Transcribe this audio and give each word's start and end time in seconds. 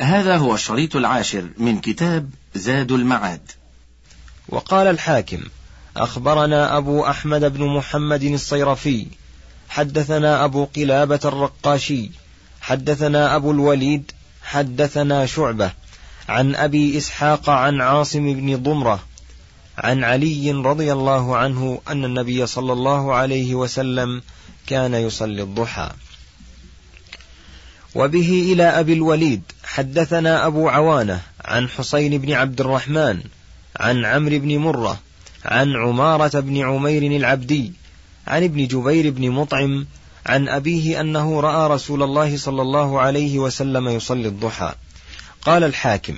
هذا 0.00 0.36
هو 0.36 0.54
الشريط 0.54 0.96
العاشر 0.96 1.48
من 1.58 1.80
كتاب 1.80 2.30
زاد 2.54 2.92
المعاد. 2.92 3.50
وقال 4.48 4.86
الحاكم 4.86 5.40
أخبرنا 5.96 6.76
أبو 6.76 7.06
أحمد 7.06 7.44
بن 7.44 7.66
محمد 7.66 8.22
الصيرفي 8.22 9.06
حدثنا 9.68 10.44
أبو 10.44 10.64
قلابة 10.64 11.20
الرقاشي 11.24 12.10
حدثنا 12.60 13.36
أبو 13.36 13.50
الوليد 13.50 14.12
حدثنا 14.42 15.26
شعبة 15.26 15.72
عن 16.28 16.54
أبي 16.54 16.98
إسحاق 16.98 17.50
عن 17.50 17.80
عاصم 17.80 18.34
بن 18.34 18.62
ضمرة 18.62 19.04
عن 19.78 20.04
علي 20.04 20.50
رضي 20.50 20.92
الله 20.92 21.36
عنه 21.36 21.80
أن 21.88 22.04
النبي 22.04 22.46
صلى 22.46 22.72
الله 22.72 23.14
عليه 23.14 23.54
وسلم 23.54 24.22
كان 24.66 24.94
يصلي 24.94 25.42
الضحى. 25.42 25.90
وبه 27.94 28.52
إلى 28.52 28.62
أبي 28.62 28.92
الوليد 28.92 29.42
حدثنا 29.64 30.46
أبو 30.46 30.68
عوانة 30.68 31.20
عن 31.44 31.68
حسين 31.68 32.18
بن 32.18 32.32
عبد 32.32 32.60
الرحمن 32.60 33.20
عن 33.76 34.04
عمرو 34.04 34.38
بن 34.38 34.58
مرة 34.58 35.00
عن 35.44 35.72
عمارة 35.76 36.40
بن 36.40 36.56
عمير 36.56 37.02
العبدي 37.02 37.72
عن 38.26 38.44
ابن 38.44 38.66
جبير 38.66 39.10
بن 39.10 39.30
مطعم 39.30 39.86
عن 40.26 40.48
أبيه 40.48 41.00
أنه 41.00 41.40
رأى 41.40 41.70
رسول 41.70 42.02
الله 42.02 42.36
صلى 42.36 42.62
الله 42.62 43.00
عليه 43.00 43.38
وسلم 43.38 43.88
يصلي 43.88 44.28
الضحى. 44.28 44.74
قال 45.42 45.64
الحاكم 45.64 46.16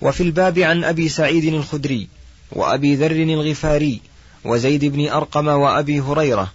وفي 0.00 0.22
الباب 0.22 0.58
عن 0.58 0.84
أبي 0.84 1.08
سعيد 1.08 1.44
الخدري 1.54 2.08
وأبي 2.52 2.94
ذر 2.94 3.10
الغفاري 3.10 4.00
وزيد 4.44 4.84
بن 4.84 5.08
أرقم 5.08 5.48
وأبي 5.48 6.00
هريرة 6.00 6.52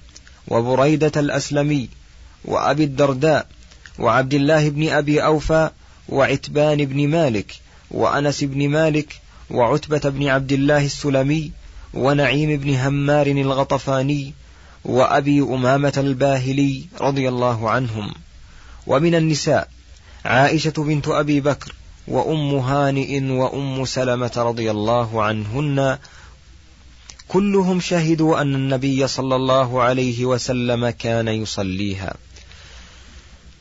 وبريدة 0.47 1.11
الأسلمي 1.17 1.89
وأبي 2.45 2.83
الدرداء 2.83 3.47
وعبد 3.99 4.33
الله 4.33 4.69
بن 4.69 4.89
أبي 4.89 5.25
أوفى 5.25 5.69
وعتبان 6.09 6.85
بن 6.85 7.07
مالك 7.07 7.59
وأنس 7.91 8.43
بن 8.43 8.69
مالك 8.69 9.19
وعتبة 9.51 10.09
بن 10.09 10.27
عبد 10.27 10.51
الله 10.51 10.85
السلمي 10.85 11.51
ونعيم 11.93 12.59
بن 12.59 12.75
همار 12.75 13.27
الغطفاني 13.27 14.33
وأبي 14.85 15.41
أمامة 15.41 15.93
الباهلي 15.97 16.85
رضي 17.01 17.29
الله 17.29 17.69
عنهم. 17.69 18.13
ومن 18.87 19.15
النساء 19.15 19.69
عائشة 20.25 20.73
بنت 20.77 21.07
أبي 21.07 21.41
بكر 21.41 21.73
وأم 22.07 22.55
هانئ 22.55 23.23
وأم 23.23 23.85
سلمة 23.85 24.31
رضي 24.37 24.71
الله 24.71 25.23
عنهن. 25.23 25.97
كلهم 27.27 27.79
شهدوا 27.79 28.41
أن 28.41 28.55
النبي 28.55 29.07
صلى 29.07 29.35
الله 29.35 29.81
عليه 29.81 30.25
وسلم 30.25 30.89
كان 30.89 31.27
يصليها. 31.27 32.15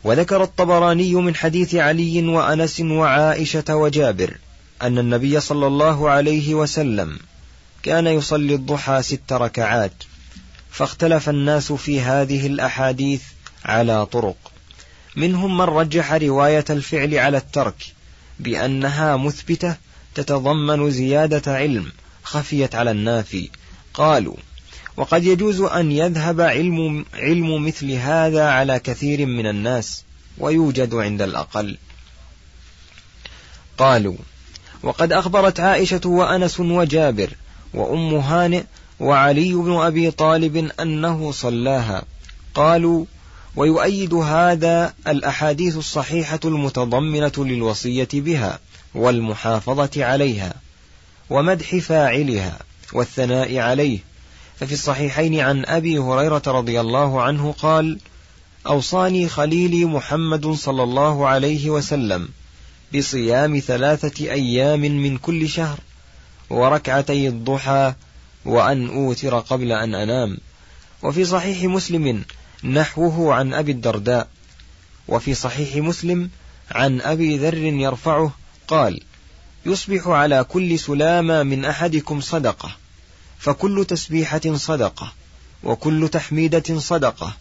وذكر 0.05 0.43
الطبراني 0.43 1.15
من 1.15 1.35
حديث 1.37 1.75
علي 1.75 2.29
وأنس 2.29 2.81
وعائشة 2.81 3.77
وجابر 3.77 4.37
أن 4.83 4.99
النبي 4.99 5.41
صلى 5.41 5.67
الله 5.67 6.11
عليه 6.11 6.55
وسلم 6.55 7.19
كان 7.83 8.07
يصلي 8.07 8.55
الضحى 8.55 9.03
ست 9.03 9.33
ركعات 9.33 9.93
فاختلف 10.71 11.29
الناس 11.29 11.73
في 11.73 12.01
هذه 12.01 12.47
الأحاديث 12.47 13.23
على 13.65 14.07
طرق. 14.07 14.37
منهم 15.17 15.57
من 15.57 15.65
رجح 15.65 16.13
رواية 16.13 16.65
الفعل 16.71 17.15
على 17.15 17.37
الترك 17.37 17.87
بأنها 18.41 19.17
مثبتة 19.17 19.77
تتضمن 20.15 20.91
زيادة 20.91 21.57
علم 21.57 21.93
خفيت 22.23 22.75
على 22.75 22.91
النافي. 22.91 23.51
قالوا 23.95 24.37
وقد 24.97 25.25
يجوز 25.25 25.61
أن 25.61 25.93
يذهب 25.93 26.41
علم, 26.41 27.05
علم 27.15 27.65
مثل 27.67 27.91
هذا 27.91 28.49
على 28.49 28.79
كثير 28.79 29.27
من 29.27 29.47
الناس 29.47 30.05
ويوجد 30.39 30.95
عند 30.95 31.23
الأقل. 31.23 31.77
قالوا 33.79 34.17
وقد 34.83 35.13
أخبرت 35.13 35.61
عائشة 35.61 36.01
وأنس 36.05 36.61
وجابر 36.61 37.31
وأم 37.75 38.15
هانئ 38.15 38.63
وعلي 39.01 39.55
بن 39.55 39.73
أبي 39.73 40.11
طالب 40.11 40.71
أنه 40.81 41.33
صلاها. 41.33 42.05
قالوا 42.55 43.05
ويؤيد 43.57 44.15
هذا 44.15 44.95
الأحاديث 45.09 45.77
الصحيحة 45.77 46.41
المتضمنة 46.45 47.33
للوصية 47.39 48.09
بها 48.13 48.59
والمحافظة 48.95 50.05
عليها 50.05 50.55
ومدح 51.31 51.77
فاعلها 51.77 52.59
والثناء 52.93 53.59
عليه. 53.59 54.12
ففي 54.63 54.73
الصحيحين 54.73 55.41
عن 55.41 55.65
أبي 55.65 55.99
هريرة 55.99 56.43
رضي 56.47 56.81
الله 56.81 57.23
عنه 57.23 57.53
قال 57.53 57.99
أوصاني 58.67 59.29
خليلي 59.29 59.85
محمد 59.85 60.47
صلى 60.47 60.83
الله 60.83 61.29
عليه 61.29 61.71
وسلم 61.71 62.29
بصيام 62.95 63.59
ثلاثة 63.59 64.31
أيام 64.31 64.81
من 64.81 65.19
كل 65.19 65.49
شهر 65.49 65.79
وركعتي 66.51 67.29
الضحى 67.29 67.95
وأن 68.45 68.89
أوتر 68.89 69.39
قبل 69.39 69.73
أن 69.73 69.95
أنام. 69.95 70.39
وفي 71.03 71.25
صحيح 71.25 71.63
مسلم 71.65 72.25
نحوه 72.65 73.35
عن 73.35 73.55
أبي 73.55 73.73
الدرداء. 73.73 74.29
وفي 75.09 75.35
صحيح 75.35 75.77
مسلم 75.77 76.31
عن 76.71 77.01
أبي 77.01 77.39
ذر 77.39 77.65
يرفعه 77.65 78.33
قال 78.69 79.01
يصبح 79.67 80.07
على 80.07 80.45
كل 80.45 80.79
سلامة 80.79 81.43
من 81.43 81.65
أحدكم 81.65 82.21
صدقة. 82.21 82.82
فكل 83.43 83.85
تسبيحة 83.85 84.55
صدقة 84.55 85.13
وكل 85.65 86.09
تحميدة 86.09 86.79
صدقة 86.79 87.33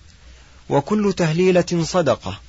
وكل 0.69 1.13
تهليلة 1.13 1.84
صدقة 1.84 2.39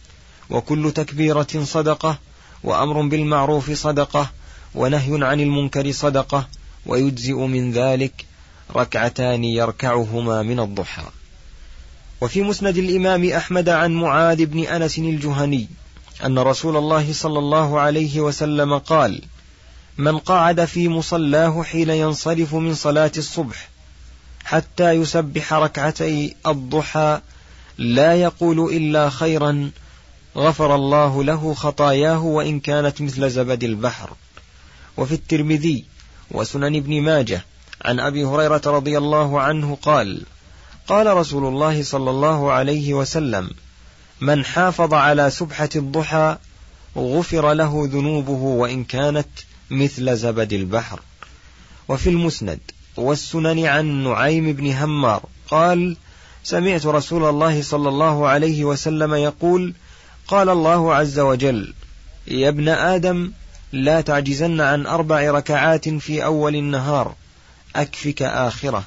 وكل 0.50 0.92
تكبيرة 0.92 1.64
صدقة 1.64 2.18
وأمر 2.64 3.02
بالمعروف 3.02 3.70
صدقة 3.70 4.30
ونهي 4.74 5.24
عن 5.24 5.40
المنكر 5.40 5.92
صدقة 5.92 6.48
ويجزئ 6.86 7.34
من 7.34 7.72
ذلك 7.72 8.24
ركعتان 8.76 9.44
يركعهما 9.44 10.42
من 10.42 10.60
الضحى. 10.60 11.04
وفي 12.20 12.42
مسند 12.42 12.76
الإمام 12.76 13.30
أحمد 13.30 13.68
عن 13.68 13.94
معاذ 13.94 14.46
بن 14.46 14.64
أنس 14.64 14.98
الجهني 14.98 15.68
أن 16.24 16.38
رسول 16.38 16.76
الله 16.76 17.12
صلى 17.12 17.38
الله 17.38 17.80
عليه 17.80 18.20
وسلم 18.20 18.78
قال 18.78 19.22
من 19.98 20.18
قعد 20.18 20.64
في 20.64 20.88
مصلاه 20.88 21.62
حين 21.62 21.90
ينصرف 21.90 22.54
من 22.54 22.74
صلاة 22.74 23.12
الصبح 23.16 23.68
حتى 24.44 24.90
يسبح 24.90 25.52
ركعتي 25.52 26.36
الضحى 26.46 27.20
لا 27.78 28.14
يقول 28.14 28.74
إلا 28.74 29.10
خيرا 29.10 29.70
غفر 30.36 30.74
الله 30.74 31.24
له 31.24 31.54
خطاياه 31.54 32.24
وإن 32.24 32.60
كانت 32.60 33.02
مثل 33.02 33.30
زبد 33.30 33.64
البحر. 33.64 34.10
وفي 34.96 35.14
الترمذي 35.14 35.84
وسنن 36.30 36.76
ابن 36.76 37.02
ماجه 37.02 37.44
عن 37.84 38.00
أبي 38.00 38.24
هريرة 38.24 38.62
رضي 38.66 38.98
الله 38.98 39.40
عنه 39.40 39.78
قال 39.82 40.22
قال 40.86 41.16
رسول 41.16 41.46
الله 41.46 41.82
صلى 41.82 42.10
الله 42.10 42.52
عليه 42.52 42.94
وسلم 42.94 43.50
من 44.20 44.44
حافظ 44.44 44.94
على 44.94 45.30
سبحة 45.30 45.68
الضحى 45.76 46.36
غفر 46.96 47.52
له 47.52 47.88
ذنوبه 47.92 48.32
وإن 48.32 48.84
كانت 48.84 49.28
مثل 49.70 50.16
زبد 50.16 50.52
البحر. 50.52 51.00
وفي 51.88 52.10
المسند 52.10 52.60
والسنن 52.96 53.64
عن 53.66 54.04
نعيم 54.04 54.52
بن 54.52 54.72
همار 54.72 55.22
قال 55.48 55.96
سمعت 56.44 56.86
رسول 56.86 57.24
الله 57.28 57.62
صلى 57.62 57.88
الله 57.88 58.28
عليه 58.28 58.64
وسلم 58.64 59.14
يقول 59.14 59.74
قال 60.28 60.48
الله 60.48 60.94
عز 60.94 61.18
وجل 61.18 61.74
يا 62.26 62.48
ابن 62.48 62.68
آدم 62.68 63.32
لا 63.72 64.00
تعجزن 64.00 64.60
عن 64.60 64.86
أربع 64.86 65.30
ركعات 65.30 65.88
في 65.88 66.24
أول 66.24 66.56
النهار 66.56 67.14
أكفك 67.76 68.22
آخرة. 68.22 68.84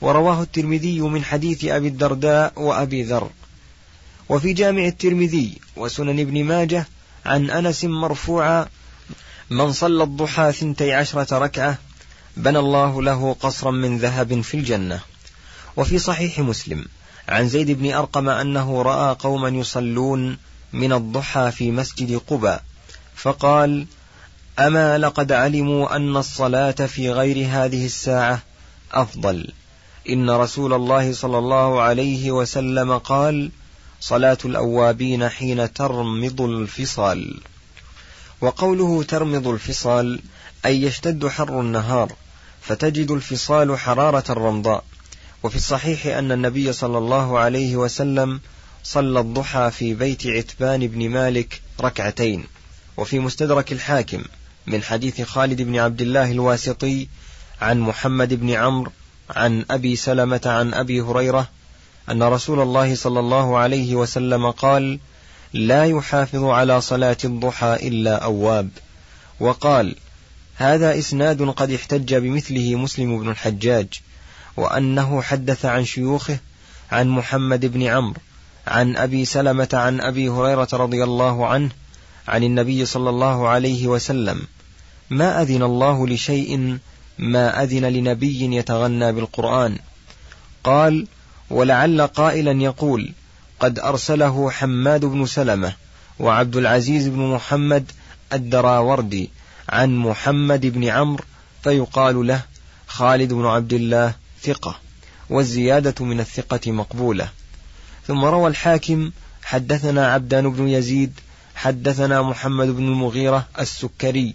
ورواه 0.00 0.42
الترمذي 0.42 1.00
من 1.00 1.24
حديث 1.24 1.64
أبي 1.64 1.88
الدرداء 1.88 2.52
وأبي 2.56 3.02
ذر. 3.02 3.30
وفي 4.28 4.52
جامع 4.52 4.86
الترمذي 4.86 5.58
وسنن 5.76 6.20
ابن 6.20 6.44
ماجه 6.44 6.86
عن 7.26 7.50
أنس 7.50 7.84
مرفوعا 7.84 8.66
من 9.52 9.72
صلى 9.72 10.02
الضحى 10.04 10.52
ثنتي 10.52 10.92
عشرة 10.92 11.38
ركعة 11.38 11.78
بنى 12.36 12.58
الله 12.58 13.02
له 13.02 13.36
قصرا 13.40 13.70
من 13.70 13.98
ذهب 13.98 14.40
في 14.40 14.56
الجنة. 14.56 15.00
وفي 15.76 15.98
صحيح 15.98 16.38
مسلم 16.38 16.84
عن 17.28 17.48
زيد 17.48 17.70
بن 17.70 17.92
أرقم 17.92 18.28
أنه 18.28 18.82
رأى 18.82 19.16
قوما 19.18 19.48
يصلون 19.48 20.38
من 20.72 20.92
الضحى 20.92 21.50
في 21.50 21.70
مسجد 21.70 22.20
قباء 22.26 22.64
فقال 23.14 23.86
أما 24.58 24.98
لقد 24.98 25.32
علموا 25.32 25.96
أن 25.96 26.16
الصلاة 26.16 26.70
في 26.72 27.10
غير 27.10 27.46
هذه 27.50 27.86
الساعة 27.86 28.42
أفضل. 28.92 29.52
إن 30.08 30.30
رسول 30.30 30.72
الله 30.72 31.12
صلى 31.12 31.38
الله 31.38 31.80
عليه 31.80 32.32
وسلم 32.32 32.98
قال 32.98 33.50
صلاة 34.00 34.38
الأوابين 34.44 35.28
حين 35.28 35.72
ترمض 35.72 36.40
الفصال. 36.40 37.40
وقوله 38.42 39.02
ترمض 39.02 39.48
الفصال 39.48 40.20
أي 40.66 40.82
يشتد 40.82 41.26
حر 41.26 41.60
النهار 41.60 42.12
فتجد 42.60 43.10
الفصال 43.10 43.78
حرارة 43.78 44.24
الرمضاء. 44.30 44.84
وفي 45.42 45.56
الصحيح 45.56 46.06
أن 46.06 46.32
النبي 46.32 46.72
صلى 46.72 46.98
الله 46.98 47.38
عليه 47.38 47.76
وسلم 47.76 48.40
صلى 48.84 49.20
الضحى 49.20 49.70
في 49.70 49.94
بيت 49.94 50.26
عتبان 50.26 50.86
بن 50.86 51.08
مالك 51.08 51.60
ركعتين. 51.80 52.44
وفي 52.96 53.18
مستدرك 53.18 53.72
الحاكم 53.72 54.22
من 54.66 54.82
حديث 54.82 55.22
خالد 55.22 55.62
بن 55.62 55.78
عبد 55.78 56.00
الله 56.00 56.30
الواسطي 56.30 57.08
عن 57.60 57.80
محمد 57.80 58.34
بن 58.34 58.50
عمرو 58.50 58.92
عن 59.30 59.64
أبي 59.70 59.96
سلمة 59.96 60.40
عن 60.46 60.74
أبي 60.74 61.00
هريرة 61.00 61.48
أن 62.10 62.22
رسول 62.22 62.60
الله 62.60 62.94
صلى 62.94 63.20
الله 63.20 63.58
عليه 63.58 63.94
وسلم 63.94 64.50
قال 64.50 64.98
لا 65.52 65.84
يحافظ 65.84 66.44
على 66.44 66.80
صلاة 66.80 67.16
الضحى 67.24 67.74
إلا 67.74 68.24
أواب. 68.24 68.68
وقال 69.40 69.96
هذا 70.54 70.98
إسناد 70.98 71.42
قد 71.42 71.70
احتج 71.70 72.14
بمثله 72.14 72.76
مسلم 72.76 73.18
بن 73.18 73.30
الحجاج 73.30 73.86
وأنه 74.56 75.22
حدث 75.22 75.64
عن 75.64 75.84
شيوخه 75.84 76.38
عن 76.92 77.08
محمد 77.08 77.66
بن 77.66 77.82
عمرو 77.82 78.20
عن 78.66 78.96
أبي 78.96 79.24
سلمة 79.24 79.68
عن 79.72 80.00
أبي 80.00 80.28
هريرة 80.28 80.68
رضي 80.72 81.04
الله 81.04 81.46
عنه 81.46 81.70
عن 82.28 82.44
النبي 82.44 82.86
صلى 82.86 83.10
الله 83.10 83.48
عليه 83.48 83.86
وسلم 83.86 84.46
ما 85.10 85.42
أذن 85.42 85.62
الله 85.62 86.08
لشيء 86.08 86.78
ما 87.18 87.62
أذن 87.62 87.84
لنبي 87.84 88.56
يتغنى 88.56 89.12
بالقرآن؟ 89.12 89.78
قال 90.64 91.06
ولعل 91.50 92.06
قائلا 92.06 92.62
يقول 92.62 93.12
قد 93.62 93.78
أرسله 93.78 94.50
حماد 94.50 95.04
بن 95.04 95.26
سلمة 95.26 95.74
وعبد 96.18 96.56
العزيز 96.56 97.08
بن 97.08 97.18
محمد 97.18 97.92
الدراوردي 98.32 99.30
عن 99.68 99.96
محمد 99.96 100.66
بن 100.66 100.84
عمرو 100.84 101.24
فيقال 101.62 102.26
له 102.26 102.42
خالد 102.86 103.32
بن 103.32 103.46
عبد 103.46 103.72
الله 103.72 104.14
ثقة 104.42 104.78
والزيادة 105.30 106.04
من 106.04 106.20
الثقة 106.20 106.72
مقبولة. 106.72 107.28
ثم 108.06 108.24
روى 108.24 108.50
الحاكم 108.50 109.10
حدثنا 109.42 110.12
عبدان 110.12 110.52
بن 110.52 110.68
يزيد 110.68 111.12
حدثنا 111.54 112.22
محمد 112.22 112.68
بن 112.68 112.82
المغيرة 112.82 113.46
السكري 113.58 114.34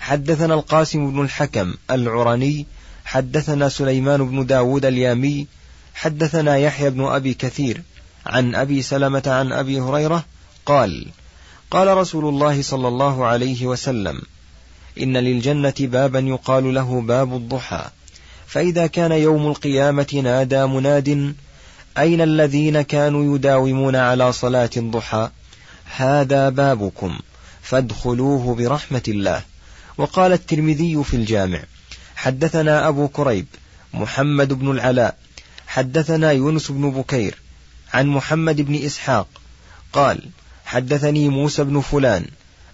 حدثنا 0.00 0.54
القاسم 0.54 1.10
بن 1.10 1.22
الحكم 1.22 1.74
العرني 1.90 2.66
حدثنا 3.04 3.68
سليمان 3.68 4.28
بن 4.30 4.46
داود 4.46 4.84
اليامي 4.84 5.46
حدثنا 5.94 6.56
يحيى 6.56 6.90
بن 6.90 7.04
أبي 7.04 7.34
كثير 7.34 7.82
عن 8.26 8.54
أبي 8.54 8.82
سلمة 8.82 9.22
عن 9.26 9.52
أبي 9.52 9.80
هريرة 9.80 10.24
قال 10.66 11.06
قال 11.70 11.96
رسول 11.96 12.24
الله 12.24 12.62
صلى 12.62 12.88
الله 12.88 13.26
عليه 13.26 13.66
وسلم 13.66 14.22
إن 15.00 15.16
للجنة 15.16 15.74
بابا 15.80 16.18
يقال 16.18 16.74
له 16.74 17.00
باب 17.00 17.36
الضحى 17.36 17.84
فإذا 18.46 18.86
كان 18.86 19.12
يوم 19.12 19.46
القيامة 19.46 20.20
نادى 20.24 20.66
مناد 20.66 21.34
أين 21.98 22.20
الذين 22.20 22.82
كانوا 22.82 23.36
يداومون 23.36 23.96
على 23.96 24.32
صلاة 24.32 24.70
الضحى؟ 24.76 25.30
هذا 25.96 26.48
بابكم 26.48 27.18
فادخلوه 27.62 28.54
برحمة 28.54 29.02
الله. 29.08 29.42
وقال 29.98 30.32
الترمذي 30.32 31.04
في 31.04 31.14
الجامع 31.14 31.62
حدثنا 32.16 32.88
أبو 32.88 33.08
كريب 33.08 33.46
محمد 33.94 34.52
بن 34.52 34.70
العلاء 34.70 35.16
حدثنا 35.66 36.32
يونس 36.32 36.70
بن 36.70 36.90
بكير 36.90 37.43
عن 37.94 38.06
محمد 38.06 38.60
بن 38.60 38.74
إسحاق 38.74 39.28
قال 39.92 40.20
حدثني 40.64 41.28
موسى 41.28 41.64
بن 41.64 41.80
فلان 41.80 42.24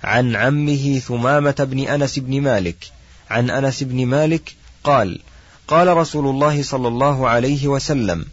عن 0.05 0.37
عمه 0.37 0.99
ثمامة 0.99 1.57
بن 1.71 1.79
أنس 1.79 2.19
بن 2.19 2.41
مالك 2.41 2.93
عن 3.31 3.51
أنس 3.51 3.83
بن 3.83 4.07
مالك 4.07 4.55
قال 4.85 5.21
قال 5.69 5.97
رسول 5.97 6.27
الله 6.27 6.63
صلى 6.63 6.89
الله 6.89 7.29
عليه 7.29 7.69
وسلم 7.69 8.25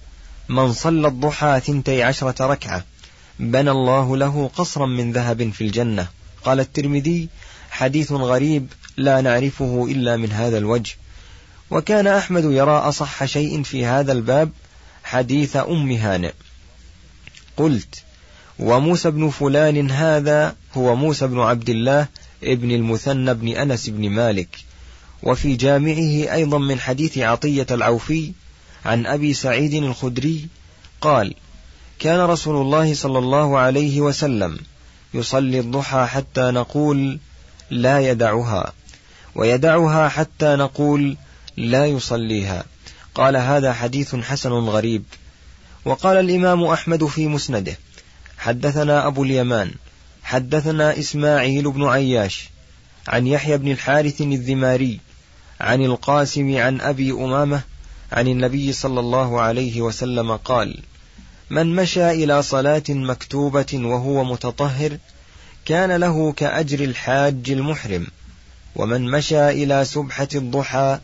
من 0.50 0.74
صلى 0.74 1.08
الضحى 1.08 1.62
ثنتي 1.66 2.04
عشرة 2.04 2.48
ركعة 2.48 2.84
بنى 3.40 3.72
الله 3.72 4.18
له 4.18 4.52
قصرا 4.56 4.86
من 4.86 5.12
ذهب 5.12 5.52
في 5.52 5.62
الجنة. 5.62 6.08
قال 6.44 6.60
الترمذي 6.60 7.30
حديث 7.70 8.12
غريب 8.12 8.68
لا 8.98 9.22
نعرفه 9.22 9.88
إلا 9.90 10.18
من 10.18 10.32
هذا 10.32 10.58
الوجه. 10.58 10.96
وكان 11.70 12.08
أحمد 12.08 12.44
يرى 12.44 12.72
أصح 12.72 13.26
شيء 13.26 13.64
في 13.64 13.86
هذا 13.86 14.12
الباب 14.12 14.52
حديث 15.04 15.56
أم 15.56 15.92
هانئ. 15.92 16.32
قلت 17.58 18.04
وموسى 18.60 19.12
بن 19.12 19.30
فلان 19.30 19.92
هذا 19.92 20.56
هو 20.78 20.96
موسى 20.96 21.28
بن 21.28 21.40
عبد 21.40 21.70
الله 21.70 22.08
ابن 22.44 22.72
المثنى 22.72 23.34
بن 23.34 23.48
أنس 23.48 23.90
بن 23.90 24.10
مالك. 24.10 24.58
وفي 25.24 25.56
جامعه 25.56 26.34
أيضا 26.34 26.58
من 26.58 26.80
حديث 26.80 27.18
عطية 27.18 27.68
العوفي 27.72 28.32
عن 28.86 29.06
أبي 29.06 29.34
سعيد 29.34 29.74
الخدري 29.74 30.48
قال 31.02 31.34
كان 32.00 32.20
رسول 32.20 32.62
الله 32.62 32.94
صلى 32.94 33.20
الله 33.20 33.58
عليه 33.58 34.02
وسلم 34.02 34.58
يصلي 35.14 35.60
الضحى 35.60 36.06
حتى 36.06 36.42
نقول 36.42 37.20
لا 37.70 38.00
يدعها 38.00 38.74
ويدعها 39.36 40.10
حتى 40.10 40.56
نقول 40.56 41.18
لا 41.58 41.86
يصليها. 41.86 42.66
قال 43.16 43.38
هذا 43.38 43.74
حديث 43.74 44.16
حسن 44.16 44.52
غريب. 44.52 45.04
وقال 45.88 46.18
الإمام 46.18 46.64
أحمد 46.64 47.06
في 47.06 47.28
مسنده 47.28 47.78
حدثنا 48.38 49.08
أبو 49.08 49.24
اليمان 49.24 49.72
حدثنا 50.24 51.00
إسماعيل 51.00 51.72
بن 51.72 51.84
عياش 51.84 52.50
عن 53.08 53.28
يحيى 53.28 53.58
بن 53.58 53.72
الحارث 53.72 54.22
الذماري 54.22 55.00
عن 55.62 55.86
القاسم 55.86 56.58
عن 56.58 56.82
أبي 56.82 57.12
أمامة 57.12 57.62
عن 58.12 58.28
النبي 58.28 58.74
صلى 58.74 59.00
الله 59.00 59.42
عليه 59.42 59.82
وسلم 59.82 60.36
قال 60.36 60.80
من 61.50 61.76
مشى 61.76 62.12
إلى 62.12 62.44
صلاة 62.44 62.84
مكتوبة 62.90 63.74
وهو 63.74 64.24
متطهر 64.24 64.98
كان 65.66 65.92
له 65.92 66.32
كأجر 66.32 66.84
الحاج 66.84 67.52
المحرم 67.52 68.08
ومن 68.76 69.12
مشى 69.12 69.50
إلى 69.50 69.86
سبحة 69.86 70.30
الضحى 70.36 71.00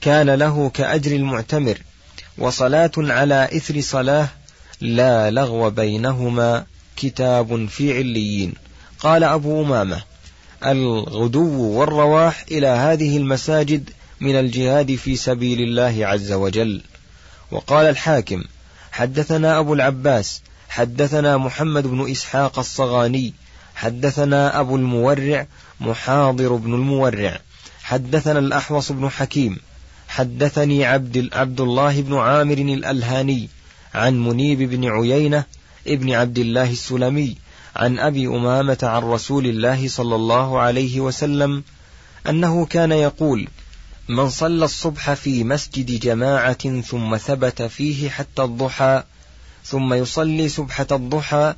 كان 0.00 0.30
له 0.30 0.70
كأجر 0.70 1.16
المعتمر 1.16 1.78
وصلاة 2.38 2.92
على 2.96 3.48
إثر 3.56 3.80
صلاة 3.80 4.28
لا 4.80 5.30
لغو 5.30 5.70
بينهما 5.70 6.66
كتاب 6.96 7.68
في 7.68 7.98
عليين. 7.98 8.52
قال 8.98 9.24
أبو 9.24 9.62
أمامة 9.62 10.02
الغدو 10.66 11.62
والرواح 11.62 12.44
إلى 12.50 12.66
هذه 12.66 13.16
المساجد 13.16 13.90
من 14.20 14.36
الجهاد 14.36 14.94
في 14.94 15.16
سبيل 15.16 15.60
الله 15.60 16.06
عز 16.06 16.32
وجل. 16.32 16.82
وقال 17.50 17.86
الحاكم 17.86 18.44
حدثنا 18.92 19.58
أبو 19.58 19.74
العباس 19.74 20.42
حدثنا 20.68 21.36
محمد 21.36 21.86
بن 21.86 22.10
إسحاق 22.10 22.58
الصغاني 22.58 23.34
حدثنا 23.74 24.60
أبو 24.60 24.76
المورع 24.76 25.46
محاضر 25.80 26.54
بن 26.54 26.74
المورع 26.74 27.38
حدثنا 27.82 28.38
الأحوص 28.38 28.92
بن 28.92 29.08
حكيم 29.08 29.58
حدثني 30.14 30.84
عبد, 30.84 31.28
عبد 31.32 31.60
الله 31.60 32.00
بن 32.00 32.14
عامر 32.14 32.58
الألهاني 32.58 33.48
عن 33.94 34.24
منيب 34.24 34.58
بن 34.58 34.84
عيينة 34.84 35.44
ابن 35.86 36.12
عبد 36.12 36.38
الله 36.38 36.70
السلمي 36.70 37.36
عن 37.76 37.98
أبي 37.98 38.26
أمامة 38.26 38.78
عن 38.82 39.02
رسول 39.02 39.46
الله 39.46 39.88
صلى 39.88 40.14
الله 40.14 40.60
عليه 40.60 41.00
وسلم 41.00 41.64
أنه 42.28 42.66
كان 42.66 42.92
يقول 42.92 43.48
من 44.08 44.30
صلى 44.30 44.64
الصبح 44.64 45.12
في 45.12 45.44
مسجد 45.44 46.00
جماعة 46.00 46.80
ثم 46.80 47.16
ثبت 47.16 47.62
فيه 47.62 48.08
حتى 48.08 48.42
الضحى 48.42 49.02
ثم 49.64 49.94
يصلي 49.94 50.48
سبحة 50.48 50.86
الضحى 50.92 51.54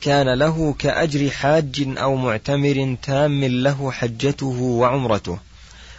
كان 0.00 0.38
له 0.38 0.74
كأجر 0.78 1.30
حاج 1.30 1.88
أو 1.98 2.16
معتمر 2.16 2.96
تام 3.02 3.44
له 3.44 3.90
حجته 3.90 4.60
وعمرته. 4.60 5.38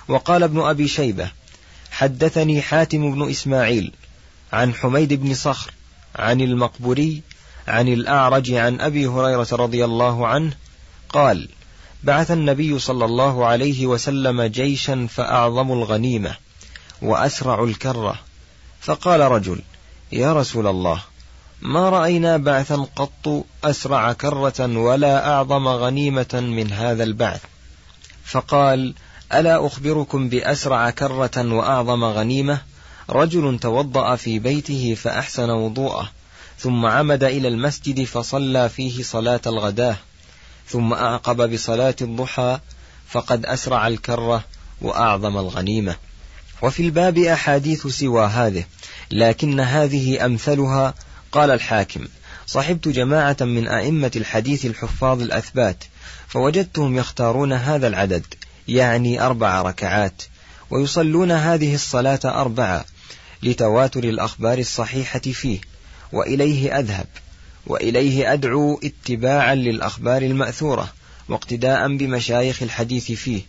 وقال 0.08 0.44
ابن 0.44 0.60
أبي 0.60 0.88
شيبة 0.88 1.41
حدثني 1.92 2.62
حاتم 2.62 3.16
بن 3.16 3.30
إسماعيل 3.30 3.92
عن 4.54 4.74
حميد 4.74 5.14
بن 5.14 5.34
صخر 5.34 5.72
عن 6.16 6.42
المقبوري 6.42 7.22
عن 7.68 7.88
الأعرج 7.88 8.52
عن 8.54 8.82
أبي 8.82 9.08
هريرة 9.08 9.48
رضي 9.52 9.86
الله 9.86 10.28
عنه 10.28 10.54
قال 11.10 11.50
بعث 12.04 12.32
النبي 12.32 12.80
صلى 12.80 13.06
الله 13.06 13.46
عليه 13.46 13.88
وسلم 13.88 14.42
جيشا 14.42 15.08
فأعظم 15.10 15.72
الغنيمة 15.72 16.36
وأسرع 17.02 17.64
الكرة. 17.64 18.20
فقال 18.82 19.20
رجل 19.20 19.62
يا 20.12 20.34
رسول 20.34 20.68
الله 20.68 21.02
ما 21.62 21.90
رأينا 21.90 22.38
بعثا 22.38 22.88
قط 22.96 23.46
أسرع 23.64 24.14
كرة 24.14 24.78
ولا 24.78 25.30
أعظم 25.34 25.68
غنيمة 25.68 26.30
من 26.34 26.74
هذا 26.74 27.04
البعث؟ 27.04 27.42
فقال 28.26 28.94
ألا 29.34 29.68
أخبركم 29.68 30.30
بأسرع 30.30 30.90
كرة 30.90 31.54
وأعظم 31.54 32.04
غنيمة؟ 32.04 32.62
رجل 33.10 33.60
توضأ 33.60 34.16
في 34.16 34.40
بيته 34.40 34.96
فأحسن 35.02 35.50
وضوءه 35.50 36.10
ثم 36.60 36.86
عمد 36.86 37.24
إلى 37.24 37.48
المسجد 37.48 38.04
فصلى 38.04 38.70
فيه 38.70 39.04
صلاة 39.04 39.42
الغداة 39.48 39.96
ثم 40.68 40.94
أعقب 40.94 41.54
بصلاة 41.54 41.96
الضحى 42.02 42.60
فقد 43.10 43.46
أسرع 43.46 43.88
الكرة 43.88 44.44
وأعظم 44.82 45.38
الغنيمة. 45.38 45.96
وفي 46.62 46.84
الباب 46.84 47.18
أحاديث 47.18 47.88
سوى 47.88 48.26
هذه 48.26 48.64
لكن 49.12 49.60
هذه 49.60 50.26
أمثلها 50.26 50.94
قال 51.32 51.52
الحاكم 51.52 52.08
صحبت 52.48 52.88
جماعة 52.88 53.38
من 53.42 53.68
أئمة 53.68 54.12
الحديث 54.16 54.66
الحفاظ 54.66 55.22
الأثبات 55.22 55.84
فوجدتهم 56.28 56.98
يختارون 56.98 57.54
هذا 57.54 57.88
العدد. 57.88 58.26
يعني 58.68 59.22
أربع 59.22 59.62
ركعات 59.62 60.24
ويصلون 60.70 61.32
هذه 61.32 61.76
الصلاة 61.76 62.20
أربعة 62.26 62.86
لتواتر 63.44 64.04
الأخبار 64.04 64.58
الصحيحة 64.58 65.20
فيه 65.20 65.60
وإليه 66.14 66.80
أذهب 66.80 67.08
وإليه 67.68 68.34
أدعو 68.34 68.80
اتباعا 68.84 69.56
للأخبار 69.56 70.22
المأثورة 70.22 70.94
واقتداء 71.30 71.98
بمشايخ 71.98 72.64
الحديث 72.64 73.12
فيه. 73.12 73.42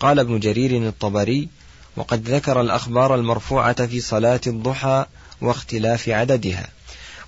قال 0.00 0.18
ابن 0.18 0.38
جرير 0.40 0.88
الطبري 0.88 1.48
وقد 1.96 2.28
ذكر 2.28 2.60
الأخبار 2.60 3.14
المرفوعة 3.14 3.86
في 3.86 4.00
صلاة 4.00 4.40
الضحى 4.46 5.06
واختلاف 5.40 6.08
عددها 6.08 6.68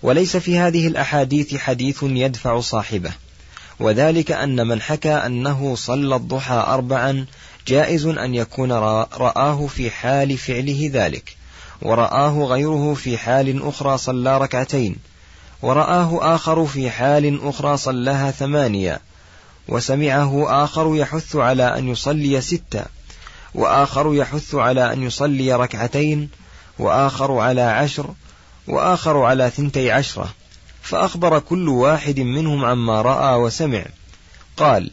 وليس 0.02 0.36
في 0.36 0.58
هذه 0.58 0.86
الأحاديث 0.86 1.56
حديث 1.56 2.02
يدفع 2.02 2.60
صاحبه 2.60 3.12
وذلك 3.80 4.32
أن 4.32 4.66
من 4.66 4.80
حكى 4.80 5.12
أنه 5.12 5.74
صلى 5.74 6.16
الضحى 6.16 6.64
أربعا 6.66 7.26
جائز 7.68 8.06
أن 8.06 8.34
يكون 8.34 8.72
رآه 8.72 9.66
في 9.66 9.90
حال 9.90 10.38
فعله 10.38 10.90
ذلك 10.92 11.36
ورآه 11.82 12.44
غيره 12.44 12.94
في 12.94 13.18
حال 13.18 13.68
أخرى 13.68 13.98
صلى 13.98 14.38
ركعتين 14.38 14.96
ورآه 15.62 16.34
آخر 16.34 16.66
في 16.66 16.90
حال 16.90 17.48
أخرى 17.48 17.76
صلاها 17.76 18.30
ثمانية 18.30 19.00
وسمعه 19.68 20.64
آخر 20.64 20.96
يحث 20.96 21.36
على 21.36 21.78
أن 21.78 21.88
يصلي 21.88 22.40
ستة 22.40 22.84
وآخر 23.54 24.14
يحث 24.14 24.54
على 24.54 24.92
أن 24.92 25.02
يصلي 25.02 25.54
ركعتين 25.54 26.28
وآخر 26.78 27.38
على 27.38 27.60
عشر 27.60 28.06
وآخر 28.68 29.22
على 29.22 29.50
ثنتي 29.50 29.90
عشرة. 29.90 30.28
فأخبر 30.82 31.38
كل 31.38 31.68
واحد 31.68 32.20
منهم 32.20 32.64
عما 32.64 33.02
رأى 33.02 33.34
وسمع. 33.34 33.84
قال 34.56 34.90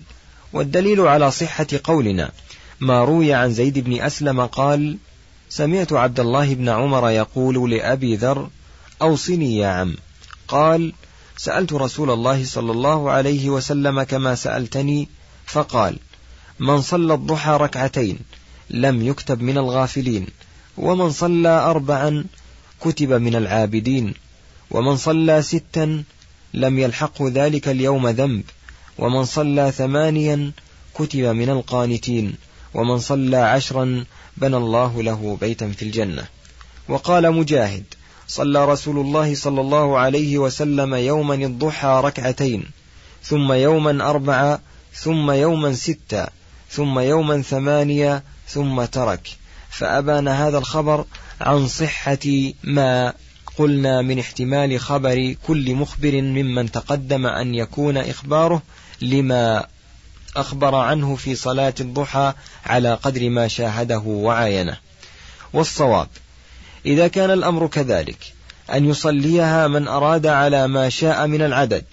والدليل 0.53 1.01
على 1.01 1.31
صحة 1.31 1.67
قولنا. 1.83 2.31
ما 2.79 3.03
روي 3.03 3.33
عن 3.33 3.53
زيد 3.53 3.79
بن 3.79 4.01
أسلم 4.01 4.45
قال 4.45 4.97
سمعت 5.49 5.93
عبد 5.93 6.19
الله 6.19 6.53
بن 6.53 6.69
عمر 6.69 7.09
يقول 7.09 7.71
لأبي 7.71 8.15
ذر 8.15 8.49
أوصني 9.01 9.57
يا 9.57 9.67
عم. 9.67 9.95
قال 10.47 10.93
سألت 11.37 11.73
رسول 11.73 12.11
الله 12.11 12.45
صلى 12.45 12.71
الله 12.71 13.11
عليه 13.11 13.49
وسلم 13.49 14.03
كما 14.03 14.35
سألتني 14.35 15.07
فقال 15.45 15.97
من 16.59 16.81
صلى 16.81 17.13
الضحى 17.13 17.51
ركعتين 17.51 18.19
لم 18.69 19.01
يكتب 19.07 19.41
من 19.41 19.57
الغافلين 19.57 20.27
ومن 20.77 21.11
صلى 21.11 21.49
أربعا 21.49 22.25
كتب 22.81 23.13
من 23.13 23.35
العابدين. 23.35 24.13
ومن 24.71 24.97
صلى 24.97 25.41
ستا 25.41 26.03
لم 26.53 26.79
يلحقه 26.79 27.31
ذلك 27.33 27.67
اليوم 27.67 28.07
ذنب 28.07 28.43
ومن 28.97 29.25
صلى 29.25 29.71
ثمانيا 29.71 30.51
كتب 30.93 31.19
من 31.19 31.49
القانتين 31.49 32.35
ومن 32.73 32.99
صلى 32.99 33.37
عشرا 33.37 34.05
بنى 34.37 34.57
الله 34.57 35.03
له 35.03 35.37
بيتا 35.41 35.69
في 35.69 35.81
الجنة. 35.81 36.25
وقال 36.89 37.31
مجاهد 37.31 37.83
صلى 38.27 38.65
رسول 38.65 38.99
الله 38.99 39.35
صلى 39.35 39.61
الله 39.61 39.97
عليه 39.97 40.37
وسلم 40.37 40.95
يوما 40.95 41.35
الضحى 41.35 42.01
ركعتين 42.03 42.65
ثم 43.23 43.51
يوما 43.51 44.09
أربعة 44.09 44.59
ثم 44.93 45.31
يوما 45.31 45.73
ستة 45.73 46.27
ثم 46.69 46.99
يوما 46.99 47.41
ثمانية 47.41 48.23
ثم 48.47 48.85
ترك. 48.85 49.29
فأبان 49.69 50.27
هذا 50.27 50.57
الخبر 50.57 51.05
عن 51.41 51.67
صحة 51.67 52.51
ما 52.63 53.13
قلنا 53.57 54.01
من 54.01 54.19
احتمال 54.19 54.79
خبر 54.79 55.35
كل 55.47 55.75
مخبر 55.75 56.21
ممن 56.21 56.71
تقدم 56.71 57.25
أن 57.25 57.55
يكون 57.55 57.97
إخباره 57.97 58.61
لما 59.01 59.65
أخبر 60.35 60.75
عنه 60.75 61.15
في 61.15 61.35
صلاة 61.35 61.73
الضحى 61.81 62.33
على 62.65 62.93
قدر 62.93 63.29
ما 63.29 63.47
شاهده 63.47 63.99
وعاينه. 63.99 64.77
والصواب 65.53 66.07
إذا 66.85 67.07
كان 67.07 67.31
الأمر 67.31 67.67
كذلك 67.67 68.33
أن 68.73 68.85
يصليها 68.85 69.67
من 69.67 69.87
أراد 69.87 70.27
على 70.27 70.67
ما 70.67 70.89
شاء 70.89 71.27
من 71.27 71.41
العدد. 71.41 71.85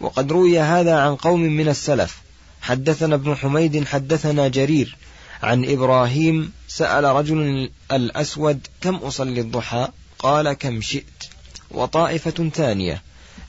وقد 0.00 0.32
روي 0.32 0.60
هذا 0.60 0.98
عن 0.98 1.16
قوم 1.16 1.40
من 1.40 1.68
السلف. 1.68 2.22
حدثنا 2.62 3.14
ابن 3.14 3.34
حميد 3.34 3.84
حدثنا 3.84 4.48
جرير 4.48 4.96
عن 5.42 5.64
إبراهيم 5.64 6.52
سأل 6.68 7.04
رجل 7.04 7.70
الأسود 7.92 8.66
كم 8.80 8.94
أصلي 8.94 9.40
الضحى؟ 9.40 9.88
قال 10.18 10.52
كم 10.52 10.80
شئت. 10.80 11.24
وطائفة 11.70 12.50
ثانية. 12.54 13.02